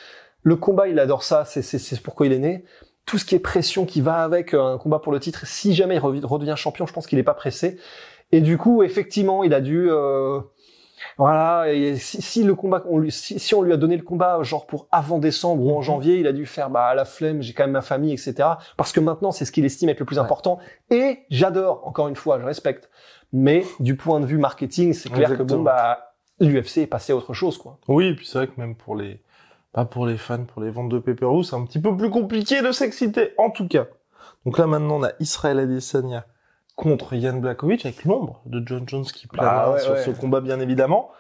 le 0.47 0.55
combat, 0.55 0.87
il 0.87 1.01
adore 1.01 1.25
ça. 1.25 1.45
C'est, 1.45 2.01
pourquoi 2.03 2.27
il 2.27 2.33
est 2.33 2.39
né. 2.39 2.65
Tout 3.05 3.19
ce 3.19 3.25
qui 3.25 3.35
est 3.35 3.41
pression 3.41 3.85
qui 3.85 4.01
va 4.01 4.23
avec 4.23 4.55
euh, 4.55 4.63
un 4.75 4.79
combat 4.79 5.01
pour 5.01 5.11
le 5.13 5.19
titre, 5.19 5.45
si 5.45 5.75
jamais 5.75 5.97
il 5.97 5.99
redevient 5.99 6.55
champion, 6.57 6.87
je 6.87 6.93
pense 6.93 7.09
qu'il 7.09 7.19
est 7.19 7.25
pas 7.25 7.35
pressé. 7.35 7.79
Et 8.31 8.41
du 8.41 8.57
coup, 8.57 8.85
effectivement, 8.85 9.43
il 9.43 9.53
a 9.55 9.61
dû, 9.61 9.89
euh, 9.91 10.41
voilà. 11.19 11.73
Et 11.73 11.97
si, 11.97 12.23
si 12.23 12.45
le 12.45 12.55
combat, 12.55 12.85
on 12.89 12.99
lui, 12.99 13.11
si, 13.11 13.41
si 13.41 13.55
on 13.57 13.63
lui 13.63 13.73
a 13.73 13.77
donné 13.77 13.97
le 13.97 14.05
combat 14.05 14.41
genre 14.45 14.67
pour 14.67 14.87
avant 14.93 15.19
décembre 15.19 15.65
ou 15.65 15.73
en 15.73 15.79
Mhm. 15.79 15.83
janvier, 15.83 16.17
il 16.21 16.27
a 16.29 16.33
dû 16.33 16.47
faire 16.47 16.71
bah 16.71 16.87
à 16.87 16.95
la 16.95 17.05
flemme, 17.05 17.43
j'ai 17.43 17.53
quand 17.53 17.65
même 17.65 17.73
ma 17.73 17.81
famille, 17.83 18.13
etc. 18.13 18.35
Parce 18.77 18.93
que 18.93 19.01
maintenant, 19.01 19.33
c'est 19.33 19.45
ce 19.45 19.51
qu'il 19.53 19.65
estime 19.65 19.89
être 19.89 19.99
le 20.01 20.07
plus 20.07 20.19
Ouais. 20.19 20.25
important. 20.25 20.59
Et 20.91 21.19
j'adore, 21.31 21.87
encore 21.87 22.07
une 22.09 22.17
fois, 22.17 22.39
je 22.41 22.45
respecte. 22.45 22.89
Mais 23.33 23.65
du 23.81 23.97
point 23.97 24.21
de 24.21 24.27
vue 24.27 24.39
marketing, 24.39 24.93
c'est 24.93 25.11
clair 25.11 25.37
que 25.37 25.43
bon 25.43 25.63
bah 25.63 26.13
l'UFC 26.39 26.79
est 26.83 26.87
passé 26.87 27.13
à 27.13 27.17
autre 27.17 27.35
chose, 27.35 27.59
quoi. 27.59 27.79
Oui, 27.89 28.07
et 28.09 28.15
puis 28.15 28.27
c'est 28.27 28.39
vrai 28.39 28.47
que 28.47 28.61
même 28.61 28.75
pour 28.77 28.95
les, 28.95 29.21
pas 29.77 29.85
pour 29.85 30.07
les 30.07 30.17
fans, 30.17 30.43
pour 30.43 30.63
les 30.63 30.71
ventes 30.71 30.89
de 30.89 30.99
pay-per-view, 30.99 31.43
c'est 31.43 31.55
un 31.55 31.67
petit 31.67 31.79
peu 31.79 31.95
plus 31.95 32.09
compliqué 32.09 32.63
de 32.63 32.73
s'exciter, 32.73 33.35
en 33.37 33.51
tout 33.51 33.69
cas. 33.69 33.85
Donc 34.47 34.57
là, 34.57 34.67
maintenant, 34.67 34.97
on 34.97 35.03
a 35.03 35.11
Israël 35.21 35.59
Adesanya 35.59 36.25
contre 36.77 37.13
Yann 37.13 37.43
Blakovic 37.43 37.85
avec 37.85 38.07
l'ombre 38.07 38.41
de 38.47 38.67
John 38.67 38.89
Jones 38.89 39.05
qui 39.05 39.27
plane 39.27 39.45
Bah 39.45 39.73
ouais, 39.75 39.81
sur 39.81 39.93
ouais. 39.93 40.03
ce 40.03 40.11
combat, 40.13 40.41
bien 40.41 40.61
évidemment. 40.61 41.11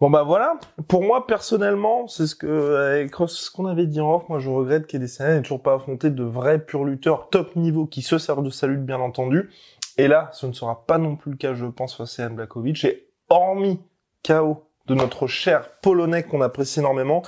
Bon 0.00 0.10
bah 0.10 0.24
voilà. 0.24 0.58
Pour 0.88 1.04
moi, 1.04 1.28
personnellement, 1.28 2.08
c'est 2.08 2.26
ce 2.26 2.34
que, 2.34 2.74
avec 2.74 3.14
ce 3.28 3.52
qu'on 3.52 3.66
avait 3.66 3.86
dit 3.86 4.00
en 4.00 4.16
off, 4.16 4.28
moi 4.28 4.40
je 4.40 4.50
regrette 4.50 4.88
qu'Adesanya 4.88 5.36
n'ait 5.36 5.42
toujours 5.42 5.62
pas 5.62 5.74
affronté 5.74 6.10
de 6.10 6.24
vrais 6.24 6.58
purs 6.58 6.84
lutteurs 6.84 7.28
top 7.30 7.54
niveau 7.54 7.86
qui 7.86 8.02
se 8.02 8.18
servent 8.18 8.42
de 8.42 8.50
sa 8.50 8.66
lutte, 8.66 8.84
bien 8.84 8.98
entendu. 8.98 9.48
Et 9.96 10.08
là, 10.08 10.28
ce 10.32 10.46
ne 10.46 10.52
sera 10.52 10.84
pas 10.86 10.98
non 10.98 11.14
plus 11.14 11.30
le 11.30 11.36
cas, 11.36 11.54
je 11.54 11.66
pense, 11.66 11.96
face 11.96 12.18
à 12.18 12.24
Yann 12.24 12.34
Blakovic. 12.34 12.84
Et 12.84 13.06
hormis 13.28 13.80
KO 14.26 14.65
de 14.86 14.94
notre 14.94 15.26
cher 15.26 15.70
Polonais 15.82 16.22
qu'on 16.22 16.40
apprécie 16.42 16.78
énormément, 16.80 17.22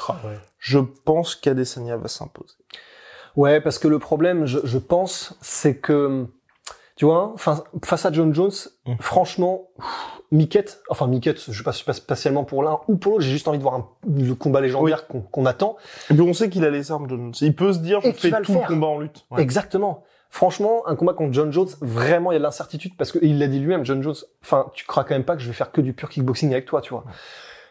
je 0.58 0.78
pense 0.78 1.34
qu'Adesanya 1.34 1.96
va 1.96 2.08
s'imposer. 2.08 2.54
Ouais, 3.36 3.60
parce 3.60 3.78
que 3.78 3.88
le 3.88 3.98
problème, 3.98 4.46
je, 4.46 4.58
je 4.64 4.78
pense, 4.78 5.36
c'est 5.40 5.76
que, 5.76 6.26
tu 6.96 7.04
vois, 7.04 7.34
face 7.84 8.06
à 8.06 8.12
John 8.12 8.34
Jones, 8.34 8.50
Mhm. 8.86 8.96
franchement, 9.00 9.68
Miquette, 10.30 10.82
enfin 10.90 11.06
Miquette, 11.06 11.50
je 11.50 11.62
passe 11.62 11.82
pas 11.82 11.92
spécialement 11.94 12.44
pour 12.44 12.62
l'un 12.62 12.80
ou 12.88 12.96
pour 12.96 13.12
l'autre, 13.12 13.24
j'ai 13.24 13.30
juste 13.30 13.48
envie 13.48 13.58
de 13.58 13.62
voir 13.62 13.74
un, 13.76 13.88
le 14.06 14.34
combat 14.34 14.60
légendaire 14.60 15.06
qu'on 15.06 15.46
attend. 15.46 15.76
Et 16.10 16.14
puis 16.14 16.22
on 16.22 16.34
sait 16.34 16.50
qu'il 16.50 16.64
a 16.64 16.70
les 16.70 16.90
armes, 16.92 17.08
John 17.08 17.18
Jones. 17.20 17.34
Il 17.40 17.54
peut 17.54 17.72
se 17.72 17.78
dire, 17.78 18.00
je 18.02 18.10
fais 18.12 18.30
le 18.30 18.42
tout 18.44 18.52
le 18.52 18.66
combat 18.66 18.86
en 18.88 18.98
lutte. 18.98 19.24
Ouais. 19.30 19.40
Exactement. 19.42 20.04
Franchement, 20.30 20.86
un 20.86 20.94
combat 20.94 21.14
contre 21.14 21.32
John 21.32 21.52
Jones, 21.52 21.68
vraiment, 21.80 22.30
il 22.30 22.34
y 22.34 22.36
a 22.36 22.38
de 22.38 22.44
l'incertitude 22.44 22.92
parce 22.96 23.12
qu'il 23.12 23.38
l'a 23.38 23.46
dit 23.46 23.58
lui-même, 23.58 23.84
John 23.84 24.02
Jones. 24.02 24.14
Enfin, 24.42 24.70
tu 24.74 24.84
crois 24.86 25.04
quand 25.04 25.14
même 25.14 25.24
pas 25.24 25.36
que 25.36 25.42
je 25.42 25.48
vais 25.48 25.54
faire 25.54 25.72
que 25.72 25.80
du 25.80 25.94
pur 25.94 26.08
kickboxing 26.10 26.52
avec 26.52 26.66
toi, 26.66 26.80
tu 26.80 26.90
vois. 26.90 27.04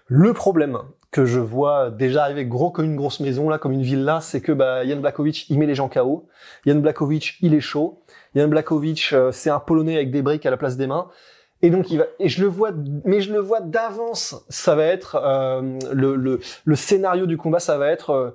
Le 0.08 0.34
problème 0.34 0.80
que 1.12 1.26
je 1.26 1.40
vois 1.40 1.92
déjà 1.92 2.24
arriver 2.24 2.46
gros 2.46 2.72
comme 2.72 2.86
une 2.86 2.96
grosse 2.96 3.20
maison 3.20 3.50
là, 3.50 3.58
comme 3.58 3.74
une 3.74 3.82
villa, 3.82 4.22
c'est 4.22 4.42
que 4.42 4.52
bah 4.52 4.84
Yann 4.86 5.02
Blakovic, 5.02 5.50
il 5.50 5.60
met 5.60 5.66
les 5.66 5.76
gens 5.76 5.90
KO. 5.90 6.28
Yann 6.66 6.82
Blakovic, 6.82 7.38
il 7.42 7.54
est 7.54 7.62
chaud. 7.62 8.02
Yann 8.34 8.50
Blakovic, 8.50 9.10
euh, 9.12 9.32
c'est 9.32 9.50
un 9.50 9.60
Polonais 9.60 9.96
avec 9.96 10.12
des 10.12 10.22
briques 10.22 10.46
à 10.46 10.52
la 10.52 10.58
place 10.58 10.78
des 10.78 10.88
mains. 10.88 11.10
Et 11.62 11.70
donc 11.70 11.90
il 11.92 11.98
va 11.98 12.06
et 12.20 12.30
je 12.30 12.42
le 12.42 12.48
vois 12.48 12.72
mais 13.04 13.20
je 13.20 13.34
le 13.34 13.40
vois 13.40 13.62
d'avance 13.62 14.36
ça 14.48 14.76
va 14.76 14.86
être 14.86 15.16
euh, 15.16 15.80
le, 15.92 16.16
le 16.16 16.40
le 16.66 16.76
scénario 16.76 17.26
du 17.26 17.36
combat 17.36 17.60
ça 17.60 17.80
va 17.80 17.90
être 17.90 18.12
euh, 18.12 18.30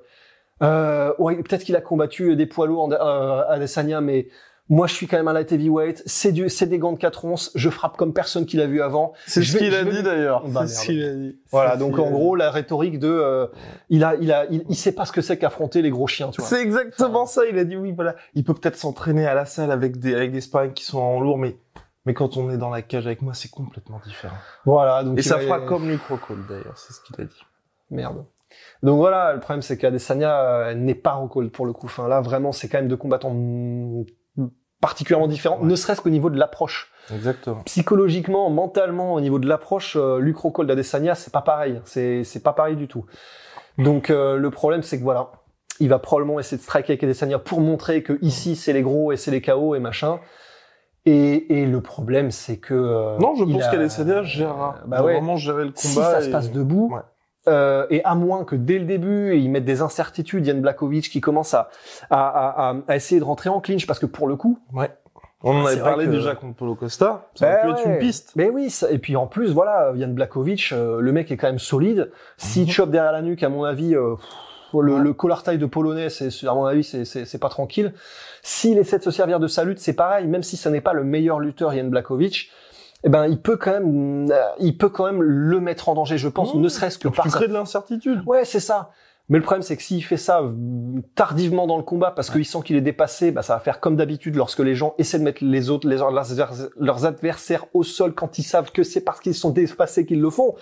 euh, 0.62 1.12
ouais, 1.18 1.36
peut-être 1.42 1.64
qu'il 1.64 1.76
a 1.76 1.80
combattu 1.80 2.36
des 2.36 2.46
poids 2.46 2.66
lourds 2.66 2.92
euh, 2.92 3.42
à 3.42 3.52
Adesanya, 3.52 4.00
mais 4.00 4.28
moi 4.68 4.86
je 4.86 4.94
suis 4.94 5.06
quand 5.08 5.16
même 5.16 5.28
un 5.28 5.32
light 5.32 5.50
heavyweight. 5.52 6.02
C'est 6.06 6.32
du, 6.32 6.48
c'est 6.48 6.66
des 6.66 6.78
gants 6.78 6.92
de 6.92 6.98
4 6.98 7.24
onces. 7.24 7.50
Je 7.54 7.68
frappe 7.68 7.96
comme 7.96 8.12
personne 8.14 8.46
qui 8.46 8.56
l'a 8.56 8.66
vu 8.66 8.80
avant. 8.80 9.12
C'est 9.26 9.42
ce 9.42 9.58
qu'il 9.58 9.74
a 9.74 9.82
vais- 9.82 9.90
dit 9.90 10.02
d'ailleurs. 10.02 10.46
Bah, 10.48 10.66
c'est 10.66 10.74
ce 10.74 10.84
qu'il 10.86 11.04
a 11.04 11.12
dit. 11.12 11.36
Voilà, 11.50 11.76
donc 11.76 11.98
en 11.98 12.10
gros 12.10 12.36
la 12.36 12.50
rhétorique 12.50 12.98
de, 12.98 13.08
euh, 13.08 13.46
il 13.90 14.04
a, 14.04 14.14
il 14.16 14.32
a, 14.32 14.46
il, 14.50 14.64
il 14.68 14.76
sait 14.76 14.92
pas 14.92 15.04
ce 15.04 15.12
que 15.12 15.20
c'est 15.20 15.36
qu'affronter 15.36 15.82
les 15.82 15.90
gros 15.90 16.06
chiens, 16.06 16.30
tu 16.30 16.40
vois. 16.40 16.48
C'est 16.48 16.62
exactement 16.62 17.26
ça. 17.26 17.42
Il 17.50 17.58
a 17.58 17.64
dit 17.64 17.76
oui, 17.76 17.92
voilà. 17.92 18.14
Il 18.34 18.44
peut 18.44 18.54
peut-être 18.54 18.76
s'entraîner 18.76 19.26
à 19.26 19.34
la 19.34 19.44
salle 19.46 19.72
avec 19.72 19.98
des 19.98 20.14
avec 20.14 20.30
des 20.32 20.40
sparring 20.40 20.72
qui 20.72 20.84
sont 20.84 21.00
en 21.00 21.20
lourd, 21.20 21.38
mais 21.38 21.56
mais 22.06 22.14
quand 22.14 22.36
on 22.36 22.50
est 22.50 22.56
dans 22.56 22.70
la 22.70 22.82
cage 22.82 23.06
avec 23.06 23.22
moi, 23.22 23.32
c'est 23.34 23.50
complètement 23.50 24.00
différent. 24.04 24.34
Voilà, 24.64 25.04
donc 25.04 25.18
Et 25.18 25.22
ça 25.22 25.38
fera 25.38 25.60
comme 25.60 25.88
Luke 25.88 26.02
Rockhold 26.08 26.46
d'ailleurs. 26.48 26.76
C'est 26.76 26.92
ce 26.92 27.00
qu'il 27.00 27.20
a 27.20 27.24
dit. 27.24 27.42
Merde. 27.90 28.24
Donc 28.82 28.96
voilà, 28.98 29.32
le 29.32 29.40
problème 29.40 29.62
c'est 29.62 29.76
qu'Adesanya 29.78 30.40
euh, 30.40 30.74
n'est 30.74 30.94
pas 30.94 31.12
Rockhold 31.12 31.50
pour 31.50 31.66
le 31.66 31.72
coup. 31.72 31.86
Enfin 31.86 32.08
là 32.08 32.20
vraiment 32.20 32.52
c'est 32.52 32.68
quand 32.68 32.78
même 32.78 32.88
deux 32.88 32.96
combattants 32.96 33.34
particulièrement 34.80 35.28
différents, 35.28 35.60
Ouais. 35.60 35.66
ne 35.66 35.74
serait-ce 35.76 36.00
qu'au 36.00 36.10
niveau 36.10 36.28
de 36.30 36.38
l'approche. 36.38 36.90
Exactement. 37.14 37.62
psychologiquement, 37.64 38.48
mentalement, 38.50 39.14
au 39.14 39.20
niveau 39.20 39.38
de 39.38 39.48
l'approche, 39.48 39.96
euh, 39.96 40.18
Luke 40.18 40.38
Rockhold 40.38 40.68
d'Adesanya, 40.68 41.14
c'est 41.14 41.32
pas 41.32 41.40
pareil. 41.42 41.80
C'est 41.84 42.24
c'est 42.24 42.42
pas 42.42 42.52
pareil 42.52 42.76
du 42.76 42.88
tout. 42.88 43.04
Donc 43.78 44.10
euh, 44.10 44.36
le 44.36 44.50
problème, 44.50 44.82
c'est 44.82 44.98
que 44.98 45.02
voilà, 45.04 45.30
il 45.80 45.88
va 45.88 45.98
probablement 45.98 46.38
essayer 46.40 46.56
de 46.58 46.62
striker 46.62 46.92
avec 46.92 47.02
Adesanya 47.04 47.38
pour 47.38 47.60
montrer 47.60 48.02
que 48.02 48.18
ici 48.22 48.54
c'est 48.56 48.72
les 48.72 48.82
gros 48.82 49.12
et 49.12 49.16
c'est 49.16 49.30
les 49.30 49.40
KO 49.42 49.74
et 49.74 49.80
machin. 49.80 50.18
Et, 51.04 51.60
et 51.60 51.66
le 51.66 51.80
problème, 51.80 52.30
c'est 52.30 52.58
que 52.58 52.74
euh, 52.74 53.18
Non, 53.18 53.34
je 53.34 53.42
pense 53.44 53.64
a- 53.64 53.70
qu'Adesanya 53.72 54.22
gérera. 54.22 54.76
Bah 54.86 55.02
ouais. 55.02 55.14
Vraiment 55.14 55.36
gérer 55.36 55.64
le 55.64 55.70
combat. 55.72 55.76
Si 55.80 55.94
ça 55.94 56.22
se 56.22 56.28
passe 56.30 56.52
debout, 56.52 56.90
Ouais. 56.92 57.00
Euh, 57.48 57.86
et 57.90 58.04
à 58.04 58.14
moins 58.14 58.44
que 58.44 58.54
dès 58.56 58.78
le 58.78 58.84
début 58.84 59.36
ils 59.36 59.50
mettent 59.50 59.64
des 59.64 59.82
incertitudes, 59.82 60.46
Yann 60.46 60.60
Blakovic 60.60 61.10
qui 61.10 61.20
commence 61.20 61.54
à, 61.54 61.68
à, 62.10 62.70
à, 62.70 62.76
à- 62.88 62.96
essayer 62.96 63.20
de 63.20 63.24
rentrer 63.24 63.48
en 63.50 63.60
clinch 63.60 63.86
parce 63.86 63.98
que 63.98 64.06
pour 64.06 64.28
le 64.28 64.36
coup, 64.36 64.58
Ouais. 64.72 64.90
On 65.44 65.56
en 65.62 65.66
C'est 65.66 65.72
avait 65.72 65.80
parlé 65.80 66.06
que- 66.06 66.10
déjà 66.12 66.36
contre 66.36 66.54
Polo 66.54 66.76
Costa. 66.76 67.26
Ça 67.34 67.46
Ben 67.46 67.68
aurait 67.70 67.74
pu 67.74 67.80
être 67.80 67.88
une 67.90 67.98
piste. 67.98 68.30
Mais 68.36 68.48
oui, 68.48 68.70
ça- 68.70 68.88
et 68.92 68.98
puis 68.98 69.16
en 69.16 69.26
plus, 69.26 69.52
voilà, 69.52 69.90
Yann 69.96 70.14
Blakovic, 70.14 70.70
euh, 70.72 71.00
le 71.00 71.10
mec 71.10 71.32
est 71.32 71.36
quand 71.36 71.48
même 71.48 71.58
solide. 71.58 72.12
S'il 72.36 72.62
Mhm. 72.66 72.70
chope 72.70 72.90
derrière 72.92 73.10
la 73.10 73.22
nuque, 73.22 73.42
à 73.42 73.48
mon 73.48 73.64
avis, 73.64 73.96
euh, 73.96 74.14
pff, 74.14 74.80
le, 74.80 74.94
Ouais. 74.94 75.00
le 75.00 75.12
collar 75.12 75.42
taille 75.42 75.58
de 75.58 75.66
polonais, 75.66 76.10
c'est, 76.10 76.28
à 76.46 76.54
mon 76.54 76.64
avis, 76.64 76.84
c'est, 76.84 77.04
c'est, 77.04 77.24
c'est 77.24 77.38
pas 77.40 77.48
tranquille. 77.48 77.92
S'il 78.42 78.78
essaie 78.78 78.98
de 78.98 79.02
se 79.02 79.10
servir 79.10 79.40
de 79.40 79.48
sa 79.48 79.64
lutte, 79.64 79.80
c'est 79.80 79.94
pareil, 79.94 80.28
même 80.28 80.44
si 80.44 80.56
ça 80.56 80.70
n'est 80.70 80.80
pas 80.80 80.92
le 80.92 81.02
meilleur 81.02 81.40
lutteur, 81.40 81.74
Yann 81.74 81.90
Blakovic, 81.90 82.48
eh 83.04 83.08
ben, 83.08 83.26
il 83.26 83.40
peut 83.40 83.56
quand 83.56 83.72
même, 83.72 84.30
euh, 84.30 84.42
il 84.58 84.76
peut 84.76 84.88
quand 84.88 85.06
même 85.06 85.22
le 85.22 85.60
mettre 85.60 85.88
en 85.88 85.94
danger, 85.94 86.18
je 86.18 86.28
pense, 86.28 86.54
Mhm. 86.54 86.60
ne 86.60 86.68
serait-ce 86.68 86.98
que 86.98 87.08
Donc 87.08 87.16
par 87.16 87.24
tu 87.24 87.30
crées 87.30 87.48
de 87.48 87.52
l'incertitude. 87.52 88.22
Ouais, 88.26 88.44
c'est 88.44 88.60
ça. 88.60 88.90
Mais 89.28 89.38
le 89.38 89.44
problème, 89.44 89.62
c'est 89.62 89.76
que 89.76 89.82
s'il 89.82 90.04
fait 90.04 90.16
ça 90.16 90.40
euh, 90.40 90.52
tardivement 91.14 91.66
dans 91.66 91.76
le 91.76 91.82
combat, 91.82 92.10
parce 92.10 92.28
qu'il 92.28 92.44
sent 92.44 92.58
qu'il 92.64 92.76
est 92.76 92.80
dépassé, 92.82 93.30
bah, 93.30 93.42
ça 93.42 93.54
va 93.54 93.60
faire 93.60 93.80
comme 93.80 93.96
d'habitude 93.96 94.36
lorsque 94.36 94.58
les 94.58 94.74
gens 94.74 94.94
essaient 94.98 95.18
de 95.18 95.24
mettre 95.24 95.44
les 95.44 95.70
autres, 95.70 95.88
les, 95.88 95.96
leurs, 95.96 97.04
adversaires 97.06 97.64
au 97.72 97.82
sol 97.82 98.14
quand 98.14 98.38
ils 98.38 98.42
savent 98.42 98.72
que 98.72 98.82
c'est 98.82 99.00
parce 99.00 99.20
qu'ils 99.20 99.34
sont 99.34 99.50
dépassés 99.50 100.06
qu'ils 100.06 100.20
le 100.20 100.30
font. 100.30 100.54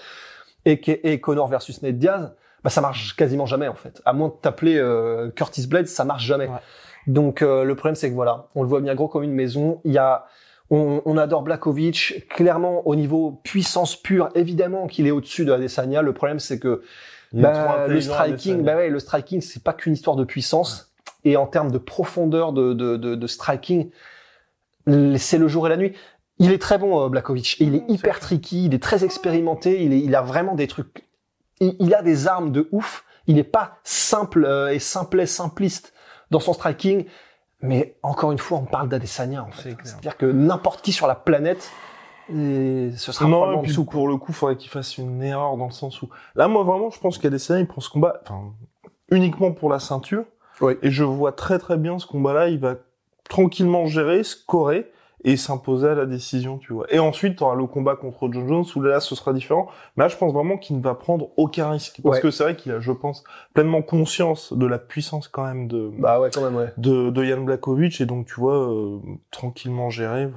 Et, 0.66 0.80
et 1.10 1.20
Connor 1.20 1.48
versus 1.48 1.82
Ned 1.82 1.98
Diaz, 1.98 2.32
bah, 2.62 2.70
ça 2.70 2.80
marche 2.80 3.16
quasiment 3.16 3.46
jamais, 3.46 3.66
en 3.66 3.74
fait. 3.74 4.02
À 4.04 4.12
moins 4.12 4.28
de 4.28 4.34
t'appeler 4.40 4.76
euh, 4.76 5.30
Curtis 5.30 5.66
Blade, 5.66 5.86
ça 5.86 6.04
marche 6.04 6.24
jamais. 6.24 6.48
Donc, 7.06 7.42
euh, 7.42 7.64
le 7.64 7.74
problème, 7.74 7.94
c'est 7.94 8.10
que 8.10 8.14
voilà, 8.14 8.48
on 8.54 8.62
le 8.62 8.68
voit 8.68 8.80
bien 8.80 8.94
gros 8.94 9.08
comme 9.08 9.22
une 9.22 9.32
maison. 9.32 9.80
Il 9.84 9.92
y 9.92 9.98
a, 9.98 10.26
on, 10.70 11.02
on 11.04 11.16
adore 11.16 11.42
Blakovic. 11.42 12.26
Clairement, 12.28 12.86
au 12.86 12.96
niveau 12.96 13.40
puissance 13.44 13.96
pure, 13.96 14.30
évidemment 14.34 14.86
qu'il 14.86 15.06
est 15.06 15.10
au-dessus 15.10 15.44
de 15.44 15.52
Adesanya. 15.52 16.02
Le 16.02 16.12
problème, 16.12 16.38
c'est 16.38 16.58
que 16.58 16.82
bah, 17.32 17.86
le 17.86 18.00
striking, 18.00 18.62
bah 18.62 18.76
ouais, 18.76 18.88
le 18.88 18.98
striking, 18.98 19.40
c'est 19.40 19.62
pas 19.62 19.72
qu'une 19.72 19.92
histoire 19.92 20.16
de 20.16 20.24
puissance. 20.24 20.92
Et 21.24 21.36
en 21.36 21.46
termes 21.46 21.70
de 21.70 21.78
profondeur 21.78 22.52
de, 22.52 22.72
de, 22.72 22.96
de, 22.96 23.14
de 23.14 23.26
striking, 23.26 23.90
c'est 24.86 25.38
le 25.38 25.48
jour 25.48 25.66
et 25.66 25.70
la 25.70 25.76
nuit. 25.76 25.92
Il 26.38 26.52
est 26.52 26.58
très 26.58 26.78
bon, 26.78 27.04
euh, 27.04 27.08
Blakovic. 27.08 27.60
il 27.60 27.74
est 27.74 27.84
hyper 27.88 28.18
tricky, 28.18 28.64
il 28.64 28.74
est 28.74 28.82
très 28.82 29.04
expérimenté, 29.04 29.82
il, 29.84 29.92
est, 29.92 30.00
il 30.00 30.14
a 30.14 30.22
vraiment 30.22 30.54
des 30.54 30.66
trucs. 30.66 31.04
Il, 31.60 31.94
a 31.94 32.00
des 32.00 32.26
armes 32.26 32.50
de 32.50 32.68
ouf. 32.72 33.04
Il 33.26 33.34
n'est 33.34 33.44
pas 33.44 33.78
simple 33.84 34.46
euh, 34.46 34.72
et 34.72 34.78
simplet, 34.78 35.26
simpliste 35.26 35.92
dans 36.30 36.40
son 36.40 36.54
striking. 36.54 37.04
Mais 37.62 37.96
encore 38.02 38.32
une 38.32 38.38
fois, 38.38 38.58
on 38.58 38.64
parle 38.64 38.88
d'Adesanya. 38.88 39.44
En 39.44 39.50
fait. 39.50 39.76
C'est-à-dire 39.84 40.16
que 40.16 40.26
n'importe 40.26 40.82
qui 40.82 40.92
sur 40.92 41.06
la 41.06 41.14
planète 41.14 41.70
et 42.32 42.90
ce 42.96 43.10
sera 43.12 43.28
non, 43.28 43.60
et 43.60 43.62
puis 43.62 43.74
pour 43.84 44.06
le 44.06 44.16
coup, 44.16 44.32
faudrait 44.32 44.56
qu'il 44.56 44.70
fasse 44.70 44.98
une 44.98 45.22
erreur 45.22 45.56
dans 45.56 45.66
le 45.66 45.72
sens 45.72 46.00
où 46.00 46.08
là, 46.36 46.46
moi 46.46 46.62
vraiment, 46.62 46.90
je 46.90 47.00
pense 47.00 47.18
qu'Adesanya 47.18 47.60
il 47.60 47.66
prend 47.66 47.80
ce 47.80 47.90
combat, 47.90 48.20
enfin 48.22 48.52
uniquement 49.10 49.50
pour 49.50 49.68
la 49.68 49.80
ceinture. 49.80 50.24
Oui. 50.60 50.74
Et 50.82 50.90
je 50.90 51.02
vois 51.02 51.32
très 51.32 51.58
très 51.58 51.76
bien 51.76 51.98
ce 51.98 52.06
combat-là, 52.06 52.48
il 52.48 52.60
va 52.60 52.76
tranquillement 53.28 53.86
gérer, 53.86 54.22
scorer 54.22 54.90
et 55.24 55.36
s'imposer 55.36 55.88
à 55.88 55.94
la 55.94 56.06
décision, 56.06 56.58
tu 56.58 56.72
vois. 56.72 56.86
Et 56.92 56.98
ensuite, 56.98 57.36
tu 57.36 57.42
auras 57.42 57.54
le 57.54 57.66
combat 57.66 57.96
contre 57.96 58.30
John 58.32 58.48
Jones 58.48 58.64
où 58.74 58.80
là, 58.80 59.00
ce 59.00 59.14
sera 59.14 59.32
différent. 59.32 59.68
Mais 59.96 60.04
là, 60.04 60.08
je 60.08 60.16
pense 60.16 60.32
vraiment 60.32 60.56
qu'il 60.56 60.78
ne 60.78 60.82
va 60.82 60.94
prendre 60.94 61.28
aucun 61.36 61.70
risque. 61.70 62.00
Parce 62.02 62.20
que 62.20 62.30
c'est 62.30 62.44
vrai 62.44 62.56
qu'il 62.56 62.72
a, 62.72 62.80
je 62.80 62.92
pense, 62.92 63.24
pleinement 63.52 63.82
conscience 63.82 64.52
de 64.52 64.66
la 64.66 64.78
puissance 64.78 65.28
quand 65.28 65.44
même 65.44 65.68
de, 65.68 65.90
bah 65.98 66.20
ouais, 66.20 66.30
quand 66.32 66.42
même, 66.42 66.56
ouais. 66.56 66.72
de, 66.78 67.10
de 67.10 67.24
Jan 67.24 67.42
Blakovic. 67.42 68.00
Et 68.00 68.06
donc, 68.06 68.26
tu 68.26 68.34
vois, 68.34 68.72
euh, 68.72 68.98
tranquillement 69.30 69.90
géré. 69.90 70.28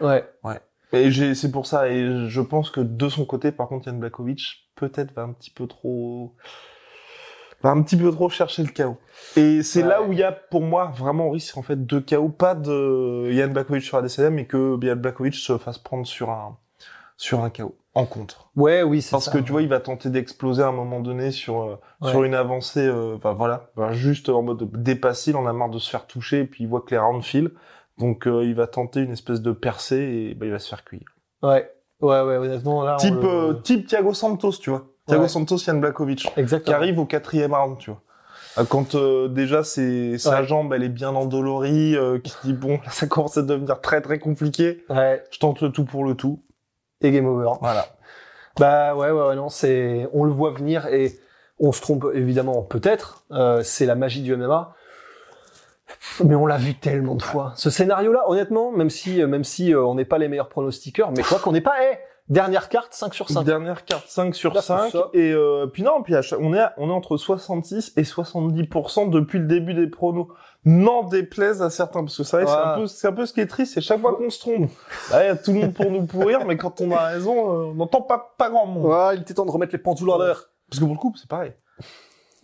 Ouais. 0.00 0.24
Ouais. 0.44 0.60
Et 0.92 1.10
j'ai, 1.10 1.34
c'est 1.34 1.50
pour 1.50 1.66
ça, 1.66 1.88
et 1.88 2.28
je 2.28 2.40
pense 2.40 2.70
que 2.70 2.80
de 2.80 3.08
son 3.08 3.26
côté, 3.26 3.52
par 3.52 3.68
contre, 3.68 3.84
Jan 3.84 3.98
Blakovic, 3.98 4.70
peut-être 4.74 5.12
va 5.14 5.22
un 5.22 5.32
petit 5.32 5.50
peu 5.50 5.66
trop, 5.66 6.34
va 7.62 7.70
un 7.70 7.82
petit 7.82 7.96
peu 7.96 8.10
trop 8.10 8.28
chercher 8.28 8.62
le 8.62 8.68
chaos. 8.68 8.96
Et 9.36 9.62
c'est 9.62 9.82
là 9.82 10.02
où 10.02 10.12
il 10.12 10.18
y 10.18 10.22
a, 10.22 10.32
pour 10.32 10.62
moi, 10.62 10.92
vraiment 10.96 11.30
risque, 11.30 11.56
en 11.56 11.62
fait, 11.62 11.86
de 11.86 11.98
chaos, 11.98 12.28
pas 12.28 12.54
de 12.54 13.30
Jan 13.30 13.48
Blakovic 13.48 13.82
sur 13.82 13.98
ADCM, 13.98 14.34
mais 14.34 14.46
que 14.46 14.78
Jan 14.80 14.96
Blakovic 14.96 15.34
se 15.34 15.58
fasse 15.58 15.78
prendre 15.78 16.06
sur 16.06 16.30
un, 16.30 16.56
sur 17.16 17.42
un 17.42 17.50
chaos. 17.50 17.76
En 17.94 18.06
contre. 18.06 18.50
Ouais, 18.54 18.84
oui, 18.84 19.02
c'est 19.02 19.10
Parce 19.10 19.28
que 19.28 19.38
tu 19.38 19.50
vois, 19.50 19.62
il 19.62 19.68
va 19.68 19.80
tenter 19.80 20.08
d'exploser 20.08 20.62
à 20.62 20.68
un 20.68 20.72
moment 20.72 21.00
donné 21.00 21.32
sur, 21.32 21.62
euh, 21.62 21.76
sur 22.08 22.22
une 22.22 22.34
avancée, 22.34 22.86
euh, 22.86 23.16
enfin 23.16 23.32
voilà, 23.32 23.70
juste 23.90 24.28
en 24.28 24.42
mode 24.42 24.70
dépasser, 24.80 25.32
il 25.32 25.36
en 25.36 25.46
a 25.46 25.52
marre 25.52 25.70
de 25.70 25.80
se 25.80 25.90
faire 25.90 26.06
toucher, 26.06 26.40
et 26.40 26.44
puis 26.44 26.62
il 26.62 26.68
voit 26.68 26.82
que 26.82 26.90
les 26.90 26.98
rounds 26.98 27.24
filent. 27.24 27.50
Donc 27.98 28.26
euh, 28.26 28.44
il 28.44 28.54
va 28.54 28.66
tenter 28.66 29.00
une 29.00 29.12
espèce 29.12 29.42
de 29.42 29.52
percée 29.52 30.30
et 30.30 30.34
bah, 30.34 30.46
il 30.46 30.52
va 30.52 30.58
se 30.58 30.68
faire 30.68 30.84
cuire. 30.84 31.16
Ouais, 31.42 31.70
ouais, 32.00 32.22
ouais, 32.22 32.36
honnêtement 32.36 32.84
là. 32.84 32.96
Type, 32.96 33.14
euh, 33.24 33.54
type 33.54 33.86
Thiago 33.86 34.14
Santos, 34.14 34.52
tu 34.60 34.70
vois. 34.70 34.86
Thiago 35.08 35.28
Santos, 35.28 35.58
Yann 35.66 35.80
Blakovic. 35.80 36.30
Exactement. 36.36 36.76
Qui 36.76 36.82
arrive 36.82 36.98
au 36.98 37.04
quatrième 37.06 37.54
round, 37.54 37.78
tu 37.78 37.90
vois. 37.90 38.02
Euh, 38.58 38.64
Quand 38.68 38.96
déjà 39.28 39.62
c'est 39.64 40.18
sa 40.18 40.40
Ouais. 40.40 40.46
jambe, 40.46 40.72
elle 40.72 40.82
est 40.82 40.88
bien 40.88 41.10
endolorie, 41.14 41.96
euh, 41.96 42.18
qui 42.18 42.30
se 42.30 42.38
dit 42.44 42.52
bon, 42.52 42.72
là 42.84 42.90
ça 42.90 43.06
commence 43.06 43.36
à 43.36 43.42
devenir 43.42 43.80
très 43.80 44.00
très 44.00 44.18
compliqué. 44.18 44.84
Ouais. 44.88 45.22
Je 45.30 45.38
tente 45.38 45.60
le 45.62 45.70
tout 45.70 45.84
pour 45.84 46.04
le 46.04 46.14
tout. 46.14 46.42
Et 47.00 47.10
game 47.12 47.26
over. 47.26 47.50
Voilà. 47.60 47.86
Bah 48.58 48.96
ouais, 48.96 49.10
ouais, 49.10 49.28
ouais, 49.28 49.36
non, 49.36 49.48
c'est, 49.48 50.08
on 50.12 50.24
le 50.24 50.32
voit 50.32 50.50
venir 50.50 50.86
et 50.88 51.16
on 51.60 51.70
se 51.70 51.80
trompe 51.80 52.06
évidemment, 52.12 52.62
peut-être. 52.62 53.24
Euh, 53.30 53.62
c'est 53.62 53.86
la 53.86 53.94
magie 53.94 54.22
du 54.22 54.34
MMA. 54.36 54.74
Mais 56.24 56.34
on 56.34 56.46
l'a 56.46 56.56
vu 56.58 56.74
tellement 56.74 57.14
de 57.14 57.22
fois. 57.22 57.52
Ce 57.56 57.70
scénario-là, 57.70 58.24
honnêtement, 58.28 58.72
même 58.72 58.90
si, 58.90 59.24
même 59.24 59.44
si 59.44 59.72
euh, 59.72 59.82
on 59.84 59.94
n'est 59.94 60.04
pas 60.04 60.18
les 60.18 60.28
meilleurs 60.28 60.48
pronostiqueurs, 60.48 61.12
mais 61.16 61.22
quoi 61.22 61.38
qu'on 61.38 61.52
n'est 61.52 61.60
pas, 61.62 61.74
eh, 61.82 61.98
dernière 62.28 62.68
carte, 62.68 62.92
5 62.94 63.14
sur 63.14 63.28
5. 63.30 63.44
Dernière 63.44 63.84
carte 63.84 64.08
5 64.08 64.34
sur 64.34 64.52
Là, 64.54 64.60
c'est 64.60 64.68
5 64.68 64.90
ça. 64.92 65.08
et 65.12 65.32
euh, 65.32 65.66
puis 65.66 65.82
non, 65.82 66.02
puis 66.02 66.14
on 66.40 66.54
est 66.54 66.58
à- 66.60 66.74
on 66.76 66.88
est 66.88 66.92
entre 66.92 67.16
66 67.16 67.92
et 67.96 68.04
70 68.04 68.68
depuis 69.10 69.38
le 69.38 69.46
début 69.46 69.74
des 69.74 69.86
pronos. 69.86 70.28
N'en 70.64 71.04
déplaise 71.04 71.62
à 71.62 71.70
certains 71.70 72.00
parce 72.02 72.16
que 72.16 72.24
ça 72.24 72.38
c'est 72.40 72.44
Voilà. 72.44 72.74
un 72.74 72.78
peu 72.80 72.86
c'est 72.88 73.06
un 73.08 73.12
peu 73.12 73.24
ce 73.26 73.32
qui 73.32 73.40
est 73.40 73.46
triste, 73.46 73.74
c'est 73.74 73.80
chaque 73.80 74.00
fois 74.00 74.16
qu'on 74.16 74.28
se 74.28 74.40
trompe. 74.40 74.70
Là, 75.10 75.24
il 75.24 75.26
y 75.28 75.30
a 75.30 75.36
tout 75.36 75.52
le 75.52 75.60
monde 75.60 75.72
pour 75.72 75.90
nous 75.90 76.04
pourrir 76.04 76.44
mais 76.44 76.56
quand 76.56 76.80
on 76.80 76.90
a 76.90 77.06
raison, 77.06 77.32
euh, 77.52 77.64
on 77.70 77.74
n'entend 77.74 78.02
pas 78.02 78.34
pas 78.36 78.50
grand 78.50 78.66
monde. 78.66 78.84
Ouais, 78.86 79.16
il 79.16 79.22
était 79.22 79.34
temps 79.34 79.46
de 79.46 79.50
remettre 79.50 79.72
les 79.72 79.78
pendules 79.78 80.10
à 80.10 80.18
l'heure. 80.18 80.50
Parce 80.68 80.80
que 80.80 80.84
pour 80.84 80.92
le 80.94 80.98
coup, 80.98 81.14
c'est 81.16 81.28
pareil. 81.28 81.52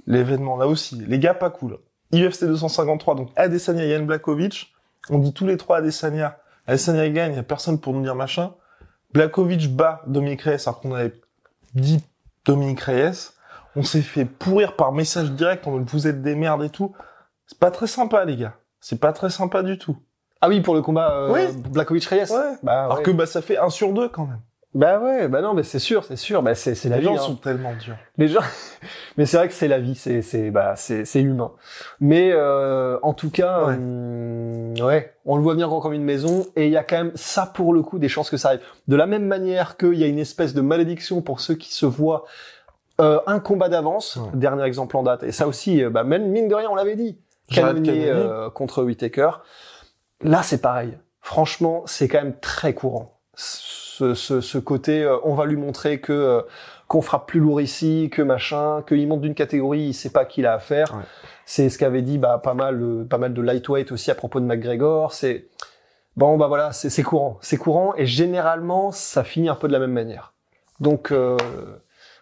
L'événement 0.06 0.56
là 0.56 0.66
aussi, 0.66 0.96
les 1.06 1.18
gars 1.18 1.34
pas 1.34 1.50
cool. 1.50 1.78
UFC 2.12 2.44
253 2.44 3.14
donc 3.16 3.30
Adesanya 3.36 3.84
Yann 3.86 4.06
Blakovic, 4.06 4.72
on 5.10 5.18
dit 5.18 5.32
tous 5.32 5.46
les 5.46 5.56
trois 5.56 5.78
Adesanya. 5.78 6.38
Adesanya 6.66 7.08
gagne, 7.10 7.32
il 7.32 7.36
y 7.36 7.40
a 7.40 7.42
personne 7.42 7.80
pour 7.80 7.92
nous 7.92 8.02
dire 8.02 8.14
machin. 8.14 8.54
Blakovic 9.14 9.74
bat 9.74 10.02
Dominique 10.08 10.42
Reyes 10.42 10.58
alors 10.66 10.80
qu'on 10.80 10.92
avait 10.92 11.14
dit 11.74 12.02
Dominique 12.44 12.80
Reyes. 12.80 13.30
On 13.76 13.84
s'est 13.84 14.02
fait 14.02 14.24
pourrir 14.24 14.76
par 14.76 14.92
message 14.92 15.30
direct 15.30 15.66
en 15.66 15.70
mode 15.72 15.88
vous 15.88 16.06
êtes 16.06 16.20
des 16.20 16.34
merdes 16.34 16.64
et 16.64 16.70
tout. 16.70 16.94
C'est 17.46 17.58
pas 17.58 17.70
très 17.70 17.86
sympa 17.86 18.24
les 18.24 18.36
gars. 18.36 18.54
C'est 18.80 19.00
pas 19.00 19.12
très 19.12 19.30
sympa 19.30 19.62
du 19.62 19.78
tout. 19.78 19.96
Ah 20.40 20.48
oui, 20.48 20.60
pour 20.60 20.74
le 20.74 20.82
combat 20.82 21.12
euh, 21.12 21.32
Oui. 21.32 21.42
Reyes. 22.06 22.30
Ouais. 22.30 22.56
Bah, 22.62 22.84
Alors 22.84 22.98
ouais. 22.98 23.02
que 23.02 23.10
bah 23.12 23.26
ça 23.26 23.40
fait 23.40 23.56
un 23.56 23.70
sur 23.70 23.92
deux 23.92 24.08
quand 24.08 24.26
même. 24.26 24.40
Bah 24.74 24.98
ouais, 24.98 25.28
bah 25.28 25.40
non, 25.40 25.54
mais 25.54 25.62
c'est 25.62 25.78
sûr, 25.78 26.04
c'est 26.04 26.16
sûr, 26.16 26.42
bah 26.42 26.54
c'est 26.54 26.74
c'est 26.74 26.88
la 26.88 26.96
les 26.96 27.02
vie. 27.02 27.06
gens 27.08 27.14
hein. 27.14 27.18
sont 27.18 27.36
tellement 27.36 27.72
durs. 27.74 27.96
Les 28.18 28.26
gens, 28.28 28.40
mais 29.16 29.24
c'est 29.26 29.36
vrai 29.36 29.46
que 29.48 29.54
c'est 29.54 29.68
la 29.68 29.78
vie, 29.78 29.94
c'est 29.94 30.20
c'est 30.22 30.50
bah 30.50 30.74
c'est 30.76 31.04
c'est 31.04 31.20
humain. 31.22 31.52
Mais 32.00 32.30
euh, 32.32 32.98
en 33.02 33.14
tout 33.14 33.30
cas, 33.30 33.66
Ouais. 33.66 33.74
hum, 33.74 34.74
ouais, 34.80 35.14
on 35.24 35.36
le 35.36 35.42
voit 35.42 35.54
bien 35.54 35.68
grand 35.68 35.80
comme 35.80 35.92
une 35.92 36.02
maison, 36.04 36.46
et 36.56 36.66
il 36.66 36.72
y 36.72 36.76
a 36.76 36.82
quand 36.82 36.96
même 36.96 37.12
ça 37.14 37.46
pour 37.46 37.72
le 37.72 37.82
coup 37.82 37.98
des 38.00 38.08
chances 38.08 38.30
que 38.30 38.36
ça 38.36 38.48
arrive. 38.48 38.60
De 38.88 38.96
la 38.96 39.06
même 39.06 39.26
manière 39.26 39.76
qu'il 39.76 39.94
y 39.94 40.02
a 40.04 40.08
une 40.08 40.18
espèce 40.18 40.54
de 40.54 40.60
malédiction 40.60 41.22
pour 41.22 41.40
ceux 41.40 41.54
qui 41.54 41.72
se 41.72 41.86
voient 41.86 42.24
euh, 43.00 43.20
un 43.26 43.40
combat 43.40 43.68
d'avance, 43.68 44.16
Ouais. 44.16 44.28
dernier 44.34 44.64
exemple 44.64 44.96
en 44.96 45.02
date. 45.04 45.22
Et 45.22 45.32
ça 45.32 45.46
aussi, 45.48 45.82
euh, 45.84 45.90
bah 45.90 46.04
même 46.04 46.28
mine 46.30 46.48
de 46.48 46.54
rien, 46.54 46.68
on 46.70 46.74
l'avait 46.74 46.96
dit, 46.96 47.18
Cannonier. 47.48 48.08
euh, 48.10 48.50
contre 48.50 48.82
Whitaker. 48.82 49.30
Là, 50.22 50.42
c'est 50.42 50.60
pareil. 50.62 50.96
Franchement, 51.20 51.82
c'est 51.86 52.06
quand 52.08 52.22
même 52.22 52.38
très 52.40 52.72
courant. 52.74 53.18
Ce, 53.96 54.14
ce, 54.14 54.40
ce 54.40 54.58
côté, 54.58 55.04
euh, 55.04 55.18
on 55.22 55.34
va 55.34 55.46
lui 55.46 55.56
montrer 55.56 56.00
que 56.00 56.12
euh, 56.12 56.42
qu'on 56.88 57.00
frappe 57.00 57.28
plus 57.28 57.38
lourd 57.38 57.60
ici, 57.60 58.08
que 58.10 58.22
machin, 58.22 58.82
qu'il 58.88 59.06
monte 59.06 59.20
d'une 59.20 59.34
catégorie, 59.34 59.82
il 59.82 59.94
sait 59.94 60.10
pas 60.10 60.24
qui 60.24 60.40
il 60.40 60.46
a 60.46 60.54
à 60.54 60.58
faire. 60.58 60.96
Ouais. 60.96 61.02
C'est 61.44 61.68
ce 61.68 61.78
qu'avait 61.78 62.02
dit 62.02 62.18
bah, 62.18 62.40
pas 62.42 62.54
mal, 62.54 62.82
euh, 62.82 63.04
pas 63.04 63.18
mal 63.18 63.32
de 63.34 63.40
lightweight 63.40 63.92
aussi 63.92 64.10
à 64.10 64.16
propos 64.16 64.40
de 64.40 64.46
McGregor. 64.46 65.12
C'est 65.12 65.46
bon, 66.16 66.36
bah 66.36 66.48
voilà, 66.48 66.72
c'est 66.72 66.90
c'est 66.90 67.04
courant, 67.04 67.38
c'est 67.40 67.56
courant, 67.56 67.94
et 67.96 68.04
généralement, 68.04 68.90
ça 68.90 69.22
finit 69.22 69.48
un 69.48 69.54
peu 69.54 69.68
de 69.68 69.72
la 69.72 69.78
même 69.78 69.92
manière. 69.92 70.32
Donc, 70.80 71.12
euh, 71.12 71.36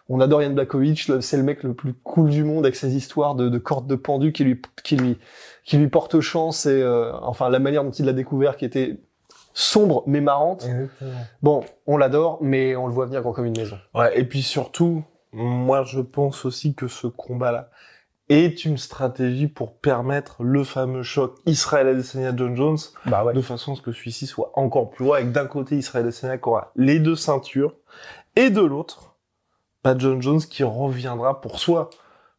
on 0.09 0.19
adore 0.19 0.43
Yann 0.43 0.53
Blakovic, 0.53 1.09
c'est 1.21 1.37
le 1.37 1.43
mec 1.43 1.63
le 1.63 1.73
plus 1.73 1.93
cool 1.93 2.29
du 2.29 2.43
monde 2.43 2.65
avec 2.65 2.75
ses 2.75 2.95
histoires 2.95 3.33
de, 3.33 3.49
de 3.49 3.57
cordes 3.57 3.87
de 3.87 3.95
pendu 3.95 4.31
qui 4.31 4.43
lui, 4.43 4.61
qui 4.83 4.95
lui, 4.95 5.17
qui 5.65 5.77
lui 5.77 5.87
porte 5.87 6.19
chance 6.19 6.67
et 6.67 6.81
euh, 6.81 7.11
enfin 7.21 7.49
la 7.49 7.59
manière 7.59 7.83
dont 7.83 7.91
il 7.91 8.05
l'a 8.05 8.13
découvert 8.13 8.57
qui 8.57 8.65
était 8.65 8.99
sombre 9.53 10.03
mais 10.07 10.21
marrante. 10.21 10.67
Bon, 11.41 11.63
on 11.87 11.97
l'adore, 11.97 12.39
mais 12.41 12.75
on 12.75 12.87
le 12.87 12.93
voit 12.93 13.05
venir 13.05 13.21
comme 13.23 13.45
une 13.45 13.57
maison. 13.57 13.77
Ouais, 13.93 14.17
et 14.19 14.23
puis 14.23 14.41
surtout, 14.41 15.03
moi 15.31 15.83
je 15.83 15.99
pense 15.99 16.45
aussi 16.45 16.75
que 16.75 16.87
ce 16.87 17.07
combat-là 17.07 17.69
est 18.29 18.63
une 18.65 18.77
stratégie 18.77 19.47
pour 19.47 19.75
permettre 19.77 20.43
le 20.43 20.63
fameux 20.63 21.03
choc 21.03 21.35
Israël 21.45 21.87
Adesanya 21.89 22.33
John 22.35 22.55
Jones 22.55 22.77
Bah 23.05 23.25
ouais. 23.25 23.33
de 23.33 23.41
façon 23.41 23.73
à 23.73 23.75
ce 23.75 23.81
que 23.81 23.91
celui-ci 23.91 24.27
soit 24.27 24.51
encore 24.55 24.89
plus 24.91 25.05
haut 25.05 25.13
avec 25.13 25.31
d'un 25.33 25.45
côté 25.45 25.75
Israël 25.75 26.05
Adesanya 26.05 26.37
qui 26.37 26.47
aura 26.47 26.71
les 26.77 26.99
deux 26.99 27.17
ceintures 27.17 27.75
et 28.37 28.49
de 28.49 28.61
l'autre 28.61 29.17
bah, 29.83 29.93
John 29.97 30.21
Jones 30.21 30.39
qui 30.39 30.63
reviendra 30.63 31.41
pour 31.41 31.59
soit 31.59 31.89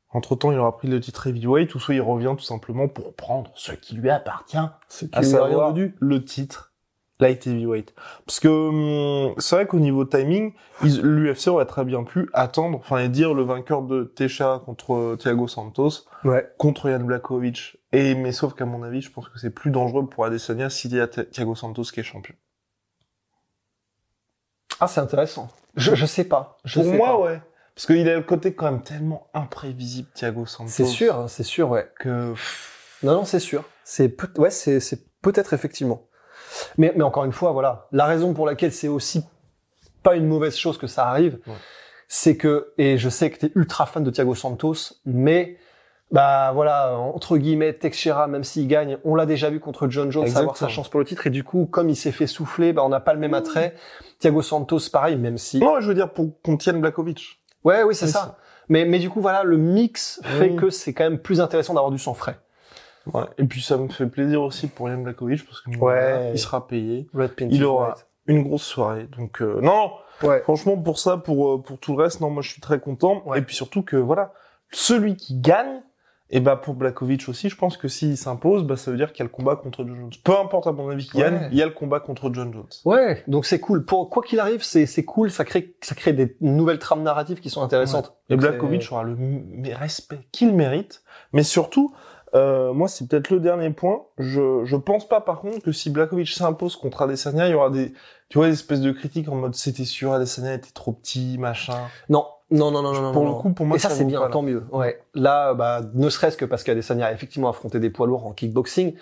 entre 0.08 0.36
temps 0.36 0.52
il 0.52 0.58
aura 0.58 0.74
pris 0.74 0.88
le 0.88 1.00
titre 1.00 1.26
heavyweight 1.26 1.74
ou 1.74 1.78
soit 1.78 1.94
il 1.94 2.00
revient 2.00 2.34
tout 2.36 2.44
simplement 2.44 2.88
pour 2.88 3.12
prendre 3.14 3.50
ce 3.54 3.72
qui 3.72 3.94
lui 3.94 4.08
appartient 4.08 4.56
C'est 4.88 5.14
à 5.14 5.22
savoir 5.22 5.74
le 6.00 6.24
titre 6.24 6.72
light 7.20 7.46
heavyweight. 7.46 7.94
Parce 8.26 8.40
que 8.40 8.48
hum, 8.48 9.34
c'est 9.38 9.54
vrai 9.56 9.66
qu'au 9.66 9.78
niveau 9.78 10.04
timing, 10.04 10.52
l'UFC 10.82 11.48
aurait 11.48 11.66
très 11.66 11.84
bien 11.84 12.02
pu 12.04 12.28
attendre, 12.32 12.78
enfin 12.78 12.98
et 12.98 13.08
dire 13.08 13.34
le 13.34 13.42
vainqueur 13.44 13.82
de 13.82 14.04
Tesha 14.04 14.62
contre 14.64 14.94
euh, 14.94 15.16
Thiago 15.16 15.46
Santos 15.48 16.06
Ouais. 16.24 16.50
contre 16.58 16.90
Jan 16.90 17.00
Blakovic. 17.00 17.76
Et 17.92 18.14
mais 18.14 18.32
sauf 18.32 18.54
qu'à 18.54 18.64
mon 18.64 18.82
avis, 18.82 19.00
je 19.02 19.10
pense 19.12 19.28
que 19.28 19.38
c'est 19.38 19.50
plus 19.50 19.70
dangereux 19.70 20.08
pour 20.08 20.24
Adesanya 20.24 20.70
s'il 20.70 20.94
y 20.94 21.00
a 21.00 21.06
Thi- 21.06 21.28
Thiago 21.30 21.54
Santos 21.54 21.84
qui 21.84 22.00
est 22.00 22.04
champion. 22.04 22.34
Ah, 24.80 24.88
c'est 24.88 25.00
intéressant. 25.00 25.48
Je, 25.76 25.94
je 25.94 26.06
sais 26.06 26.24
pas. 26.24 26.58
Je 26.64 26.80
pour 26.80 26.90
sais 26.90 26.96
moi, 26.96 27.08
pas. 27.08 27.18
ouais. 27.20 27.42
Parce 27.74 27.86
qu'il 27.86 28.08
a 28.08 28.14
le 28.16 28.22
côté 28.22 28.54
quand 28.54 28.66
même 28.70 28.82
tellement 28.82 29.28
imprévisible, 29.34 30.08
Thiago 30.14 30.46
Santos. 30.46 30.70
C'est 30.70 30.84
sûr, 30.84 31.16
hein, 31.18 31.28
c'est 31.28 31.42
sûr, 31.42 31.70
ouais. 31.70 31.90
Que 32.00 32.34
Non, 33.02 33.14
non, 33.16 33.24
c'est 33.24 33.40
sûr. 33.40 33.64
C'est 33.84 34.08
peut- 34.08 34.30
ouais, 34.40 34.50
c'est 34.50 34.80
peut-être 35.22 35.52
effectivement. 35.52 36.06
Mais 36.78 36.92
mais 36.96 37.02
encore 37.04 37.24
une 37.24 37.32
fois, 37.32 37.52
voilà, 37.52 37.86
la 37.92 38.04
raison 38.06 38.32
pour 38.34 38.46
laquelle 38.46 38.72
c'est 38.72 38.88
aussi 38.88 39.24
pas 40.02 40.16
une 40.16 40.26
mauvaise 40.26 40.56
chose 40.56 40.78
que 40.78 40.86
ça 40.86 41.06
arrive, 41.06 41.38
Ouais. 41.46 41.54
c'est 42.08 42.36
que 42.36 42.72
et 42.78 42.98
je 42.98 43.08
sais 43.08 43.30
que 43.30 43.38
tu 43.38 43.46
es 43.46 43.52
ultra 43.54 43.86
fan 43.86 44.04
de 44.04 44.10
Thiago 44.10 44.34
Santos, 44.34 44.94
mais 45.06 45.56
bah 46.10 46.52
voilà, 46.52 46.96
entre 46.98 47.38
guillemets, 47.38 47.72
Teixeira, 47.72 48.26
même 48.28 48.44
s'il 48.44 48.68
gagne, 48.68 48.98
on 49.04 49.14
l'a 49.16 49.26
déjà 49.26 49.50
vu 49.50 49.58
contre 49.58 49.88
John 49.88 50.12
Jones 50.12 50.24
avoir 50.26 50.34
sa 50.36 50.40
Exactement. 50.42 50.68
chance 50.70 50.88
pour 50.90 51.00
le 51.00 51.06
titre 51.06 51.26
et 51.26 51.30
du 51.30 51.42
coup, 51.42 51.66
comme 51.66 51.88
il 51.88 51.96
s'est 51.96 52.12
fait 52.12 52.26
souffler, 52.28 52.72
bah 52.72 52.82
on 52.84 52.88
n'a 52.90 53.00
pas 53.00 53.14
le 53.14 53.18
même 53.20 53.34
attrait. 53.34 53.74
Thiago 54.20 54.42
Santos, 54.42 54.78
pareil, 54.92 55.16
même 55.16 55.38
si 55.38 55.58
non, 55.58 55.80
je 55.80 55.88
veux 55.88 55.94
dire 55.94 56.12
pour 56.12 56.40
qu'on 56.42 56.56
tienne 56.56 56.80
Blakovic. 56.80 57.40
Ouais, 57.64 57.82
oui, 57.82 57.94
c'est 57.94 58.04
Oui, 58.04 58.12
ça. 58.12 58.36
Mais, 58.68 58.84
mais 58.84 58.98
du 58.98 59.10
coup, 59.10 59.20
voilà, 59.20 59.42
le 59.42 59.56
mix 59.56 60.20
fait 60.22 60.50
Oui. 60.50 60.56
que 60.56 60.70
c'est 60.70 60.92
quand 60.92 61.04
même 61.04 61.18
plus 61.18 61.40
intéressant 61.40 61.74
d'avoir 61.74 61.90
du 61.90 61.98
sang 61.98 62.14
frais. 62.14 62.36
Ouais. 63.12 63.24
Et 63.38 63.44
puis 63.44 63.60
ça 63.62 63.76
me 63.76 63.88
fait 63.88 64.06
plaisir 64.06 64.42
aussi 64.42 64.66
pour 64.66 64.88
Yann 64.88 65.02
Blakovic 65.02 65.44
parce 65.44 65.60
que 65.60 65.70
Ouais. 65.78 66.30
il 66.32 66.38
sera 66.38 66.66
payé. 66.66 67.06
Red. 67.14 67.32
Il 67.50 67.64
aura 67.64 67.94
une 68.26 68.42
grosse 68.42 68.62
soirée. 68.64 69.06
Donc 69.18 69.42
euh, 69.42 69.60
non, 69.60 69.90
Ouais. 70.22 70.40
franchement 70.40 70.76
pour 70.76 70.98
ça, 70.98 71.16
pour 71.18 71.54
euh, 71.54 71.62
pour 71.62 71.78
tout 71.78 71.96
le 71.96 72.02
reste, 72.02 72.20
non, 72.20 72.30
moi 72.30 72.42
je 72.42 72.50
suis 72.50 72.60
très 72.62 72.80
content. 72.80 73.22
Ouais. 73.26 73.38
Et 73.38 73.42
puis 73.42 73.54
surtout 73.54 73.82
que 73.82 73.96
voilà, 73.96 74.32
celui 74.70 75.16
qui 75.16 75.38
gagne, 75.38 75.82
et 76.30 76.40
bah 76.40 76.56
pour 76.56 76.74
Blakovic 76.74 77.28
aussi, 77.28 77.50
je 77.50 77.56
pense 77.56 77.76
que 77.76 77.86
s'il 77.86 78.16
s'impose, 78.16 78.64
bah 78.64 78.76
ça 78.76 78.90
veut 78.90 78.96
dire 78.96 79.12
qu'il 79.12 79.18
y 79.18 79.22
a 79.22 79.24
le 79.24 79.30
combat 79.30 79.56
contre 79.56 79.84
John 79.84 79.94
Jones. 79.96 80.10
Peu 80.24 80.32
importe 80.38 80.66
à 80.66 80.72
mon 80.72 80.88
avis 80.88 81.06
qui 81.06 81.18
gagne, 81.18 81.48
il 81.52 81.58
y 81.58 81.62
a 81.62 81.66
le 81.66 81.72
combat 81.72 82.00
contre 82.00 82.32
John 82.32 82.52
Jones. 82.52 82.64
Ouais, 82.86 83.22
donc 83.28 83.44
c'est 83.44 83.60
cool. 83.60 83.84
Pour 83.84 84.08
quoi 84.08 84.22
qu'il 84.22 84.40
arrive, 84.40 84.62
c'est 84.62 84.86
c'est 84.86 85.04
cool. 85.04 85.30
Ça 85.30 85.44
crée 85.44 85.74
ça 85.82 85.94
crée 85.94 86.14
des 86.14 86.36
nouvelles 86.40 86.78
trames 86.78 87.02
narratives 87.02 87.40
qui 87.40 87.50
sont 87.50 87.62
intéressantes. 87.62 88.14
Et 88.30 88.36
Blakovic 88.36 88.82
c'est- 88.82 88.92
aura 88.92 89.02
le 89.04 89.14
respect 89.74 90.20
qu'il 90.32 90.54
mérite, 90.54 91.02
mais 91.34 91.42
surtout, 91.42 91.92
euh, 92.34 92.72
moi 92.72 92.88
c'est 92.88 93.06
peut-être 93.08 93.30
le 93.30 93.40
dernier 93.40 93.70
point. 93.70 94.02
Je 94.18 94.64
je 94.64 94.76
pense 94.76 95.08
pas 95.08 95.20
par 95.20 95.40
contre 95.40 95.60
que 95.62 95.72
si 95.72 95.90
Blakovic 95.90 96.28
s'impose 96.28 96.76
contre 96.76 97.02
Adesanya, 97.02 97.46
il 97.48 97.52
y 97.52 97.54
aura 97.54 97.70
des 97.70 97.92
tu 98.28 98.38
vois 98.38 98.46
des 98.48 98.54
espèces 98.54 98.80
de 98.80 98.90
critiques 98.92 99.28
en 99.28 99.36
mode 99.36 99.54
c'était 99.54 99.84
sûr 99.84 100.12
Adesanya 100.12 100.54
était 100.54 100.72
trop 100.72 100.92
petit 100.92 101.38
machin. 101.38 101.74
Non, 102.08 102.26
non, 102.50 102.70
non, 102.70 102.82
non, 102.82 102.92
non. 102.92 103.12
Pour 103.12 103.24
non, 103.24 103.36
le 103.36 103.42
coup, 103.42 103.52
pour 103.52 103.66
moi, 103.66 103.76
Et 103.76 103.80
ça, 103.80 103.88
ça 103.88 103.96
c'est 103.96 104.04
bien, 104.04 104.20
pas, 104.20 104.28
tant 104.28 104.42
mieux. 104.42 104.64
Ouais. 104.72 105.00
Là, 105.14 105.54
bah, 105.54 105.80
ne 105.94 106.08
serait-ce 106.08 106.36
que 106.36 106.44
parce 106.44 106.62
qu'Adesanya 106.64 107.06
a 107.06 107.12
effectivement 107.12 107.48
affronté 107.48 107.80
des 107.80 107.90
poids 107.90 108.06
lourds 108.06 108.26
en 108.26 108.32
kickboxing, 108.32 108.94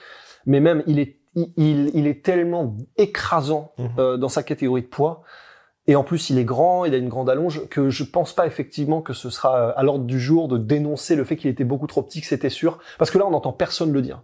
mais 0.47 0.61
même 0.61 0.83
il 0.87 0.99
est, 1.01 1.19
il, 1.35 1.53
il, 1.57 1.91
il 1.95 2.07
est 2.07 2.25
tellement 2.25 2.77
écrasant 2.97 3.73
Mhm. 3.79 3.89
euh, 3.99 4.17
dans 4.17 4.29
sa 4.29 4.43
catégorie 4.43 4.83
de 4.83 4.87
poids. 4.87 5.23
Et 5.89 5.97
en 5.97 6.05
plus, 6.05 6.31
il 6.31 6.39
est 6.39 6.45
grand, 6.45 6.85
il 6.85 6.95
a 6.95 6.97
une 6.97 7.09
grande 7.09 7.29
allonge, 7.29 7.67
que 7.69 7.91
je 7.91 8.05
pense 8.05 8.33
pas 8.35 8.47
effectivement 8.47 9.03
que 9.03 9.13
ce 9.13 9.31
sera 9.31 9.57
euh, 9.57 9.73
à 9.75 9.83
l'ordre 9.83 10.05
du 10.05 10.21
jour 10.21 10.47
de 10.47 10.57
dénoncer 10.57 11.17
le 11.17 11.25
fait 11.25 11.37
qu'il 11.37 11.51
était 11.51 11.65
beaucoup 11.65 11.89
trop 11.89 12.03
petit, 12.03 12.21
que 12.21 12.27
c'était 12.29 12.51
sûr. 12.51 12.79
Parce 12.99 13.11
que 13.11 13.19
là, 13.19 13.27
on 13.27 13.31
n'entend 13.31 13.53
personne 13.53 13.91
le 13.93 14.01
dire. 14.01 14.23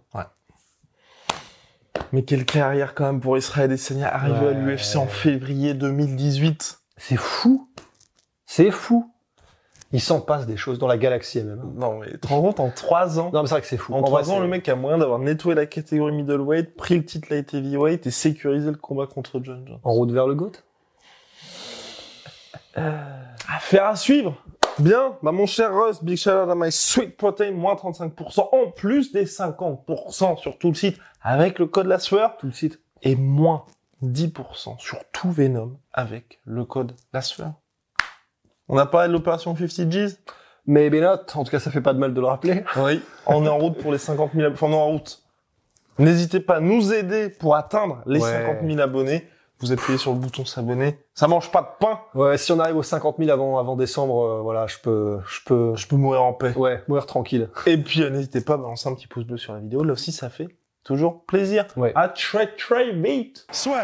Mais 2.11 2.23
quelle 2.23 2.45
carrière 2.45 2.95
quand 2.95 3.05
même 3.05 3.19
pour 3.19 3.37
Israël 3.37 3.65
Adesanya 3.71 4.07
arrivé 4.13 4.37
à 4.37 4.41
Ouais. 4.51 4.53
l'UFC 4.53 4.95
en 4.95 5.05
février 5.05 5.73
2018. 5.73 6.79
C'est 6.97 7.17
fou. 7.17 7.69
C'est 8.45 8.71
fou. 8.71 9.11
Il 9.91 10.01
s'en 10.01 10.21
passe 10.21 10.45
des 10.45 10.57
choses 10.57 10.77
dans 10.79 10.87
la 10.87 10.97
galaxie 10.97 11.43
même. 11.43 11.61
Non 11.75 11.97
mais 11.99 12.11
tu 12.11 12.19
te 12.19 12.27
rends 12.27 12.41
compte 12.41 12.59
en 12.59 12.69
trois 12.69 13.19
ans. 13.19 13.31
Non, 13.33 13.41
mais 13.41 13.47
c'est 13.47 13.55
vrai 13.55 13.61
que 13.61 13.67
c'est 13.67 13.77
fou. 13.77 13.93
En 13.93 13.99
En 13.99 14.03
trois 14.03 14.21
vrai, 14.21 14.31
ans, 14.33 14.39
le 14.39 14.47
mec 14.47 14.67
a 14.69 14.75
moyen 14.75 14.97
d'avoir 14.99 15.17
nettoyé 15.19 15.55
la 15.55 15.65
catégorie 15.65 16.13
middleweight, 16.13 16.75
pris 16.75 16.95
le 16.95 17.03
titre 17.05 17.27
light 17.31 17.51
heavyweight 17.53 18.05
et 18.05 18.11
sécurisé 18.11 18.69
le 18.69 18.77
combat 18.77 19.07
contre 19.07 19.39
John 19.43 19.63
Jones. 19.67 19.79
En 19.83 19.91
route 19.93 20.11
vers 20.11 20.27
le 20.27 20.35
GOAT? 20.35 20.51
Affaire 22.75 23.85
à 23.85 23.95
suivre. 23.95 24.35
Bien, 24.77 25.17
bah 25.23 25.31
mon 25.33 25.45
cher 25.45 25.73
Russ, 25.73 26.01
big 26.03 26.17
shout 26.17 26.29
out 26.29 26.49
à 26.49 26.55
my 26.55 26.71
sweet 26.71 27.17
protein, 27.17 27.51
moins 27.51 27.73
35%, 27.75 28.49
en 28.53 28.71
plus 28.71 29.11
des 29.11 29.25
50% 29.25 30.37
sur 30.37 30.57
tout 30.57 30.69
le 30.69 30.75
site, 30.75 30.97
avec 31.21 31.59
le 31.59 31.65
code 31.65 31.87
la 31.87 31.99
sueur, 31.99 32.37
Tout 32.37 32.45
le 32.45 32.53
site. 32.53 32.79
et 33.01 33.15
moins 33.15 33.65
10% 34.03 34.79
sur 34.79 34.99
tout 35.11 35.31
Venom, 35.31 35.77
avec 35.91 36.39
le 36.45 36.63
code 36.63 36.93
la 37.11 37.21
sueur. 37.21 37.51
On 38.69 38.77
a 38.77 38.85
parlé 38.85 39.09
de 39.09 39.13
l'opération 39.13 39.53
50 39.55 39.89
G's? 39.89 40.19
Mais 40.65 40.89
Benot, 40.89 41.07
en 41.33 41.43
tout 41.43 41.51
cas, 41.51 41.59
ça 41.59 41.71
fait 41.71 41.81
pas 41.81 41.93
de 41.93 41.99
mal 41.99 42.13
de 42.13 42.21
le 42.21 42.27
rappeler. 42.27 42.63
Oui. 42.77 43.01
On 43.25 43.43
est 43.45 43.49
en 43.49 43.57
route 43.57 43.77
pour 43.79 43.91
les 43.91 43.97
50 43.97 44.31
000 44.33 44.43
abonnés. 44.45 44.53
Enfin, 44.53 44.67
on 44.67 44.71
est 44.71 44.75
en 44.75 44.87
route. 44.91 45.23
N'hésitez 45.97 46.39
pas 46.39 46.57
à 46.57 46.59
nous 46.59 46.93
aider 46.93 47.29
pour 47.29 47.55
atteindre 47.55 48.01
les 48.05 48.21
Ouais. 48.21 48.45
50 48.45 48.57
000 48.65 48.79
abonnés. 48.79 49.27
Vous 49.61 49.71
appuyez 49.73 49.97
sur 49.97 50.11
le 50.13 50.17
bouton 50.19 50.45
s'abonner. 50.45 50.99
Ça 51.13 51.27
mange 51.27 51.51
pas 51.51 51.61
de 51.61 51.85
pain. 51.85 51.99
Ouais, 52.15 52.37
si 52.37 52.51
on 52.51 52.59
arrive 52.59 52.77
aux 52.77 52.83
50 52.83 53.17
000 53.19 53.29
avant, 53.29 53.57
avant 53.59 53.75
décembre, 53.75 54.23
euh, 54.23 54.41
voilà, 54.41 54.67
je 54.67 54.77
peux, 54.81 55.19
je 55.27 55.39
peux, 55.45 55.75
Je 55.75 55.85
peux 55.87 55.97
mourir 55.97 56.23
en 56.23 56.33
paix. 56.33 56.53
ouais, 56.55 56.81
mourir 56.87 57.05
tranquille. 57.05 57.49
Et 57.65 57.77
puis, 57.77 58.01
euh, 58.01 58.09
n'hésitez 58.09 58.41
pas 58.41 58.53
à 58.53 58.57
balancer 58.57 58.87
un 58.87 58.93
petit 58.95 59.07
pouce 59.07 59.25
bleu 59.25 59.37
sur 59.37 59.53
la 59.53 59.59
vidéo. 59.59 59.83
Là 59.83 59.93
aussi, 59.93 60.11
ça 60.11 60.29
fait 60.29 60.47
toujours 60.83 61.25
plaisir. 61.25 61.65
Ouais. 61.75 61.91
À 61.95 62.07
très 62.07 62.47
très 62.55 62.93
vite. 62.93 63.45
Soit. 63.51 63.83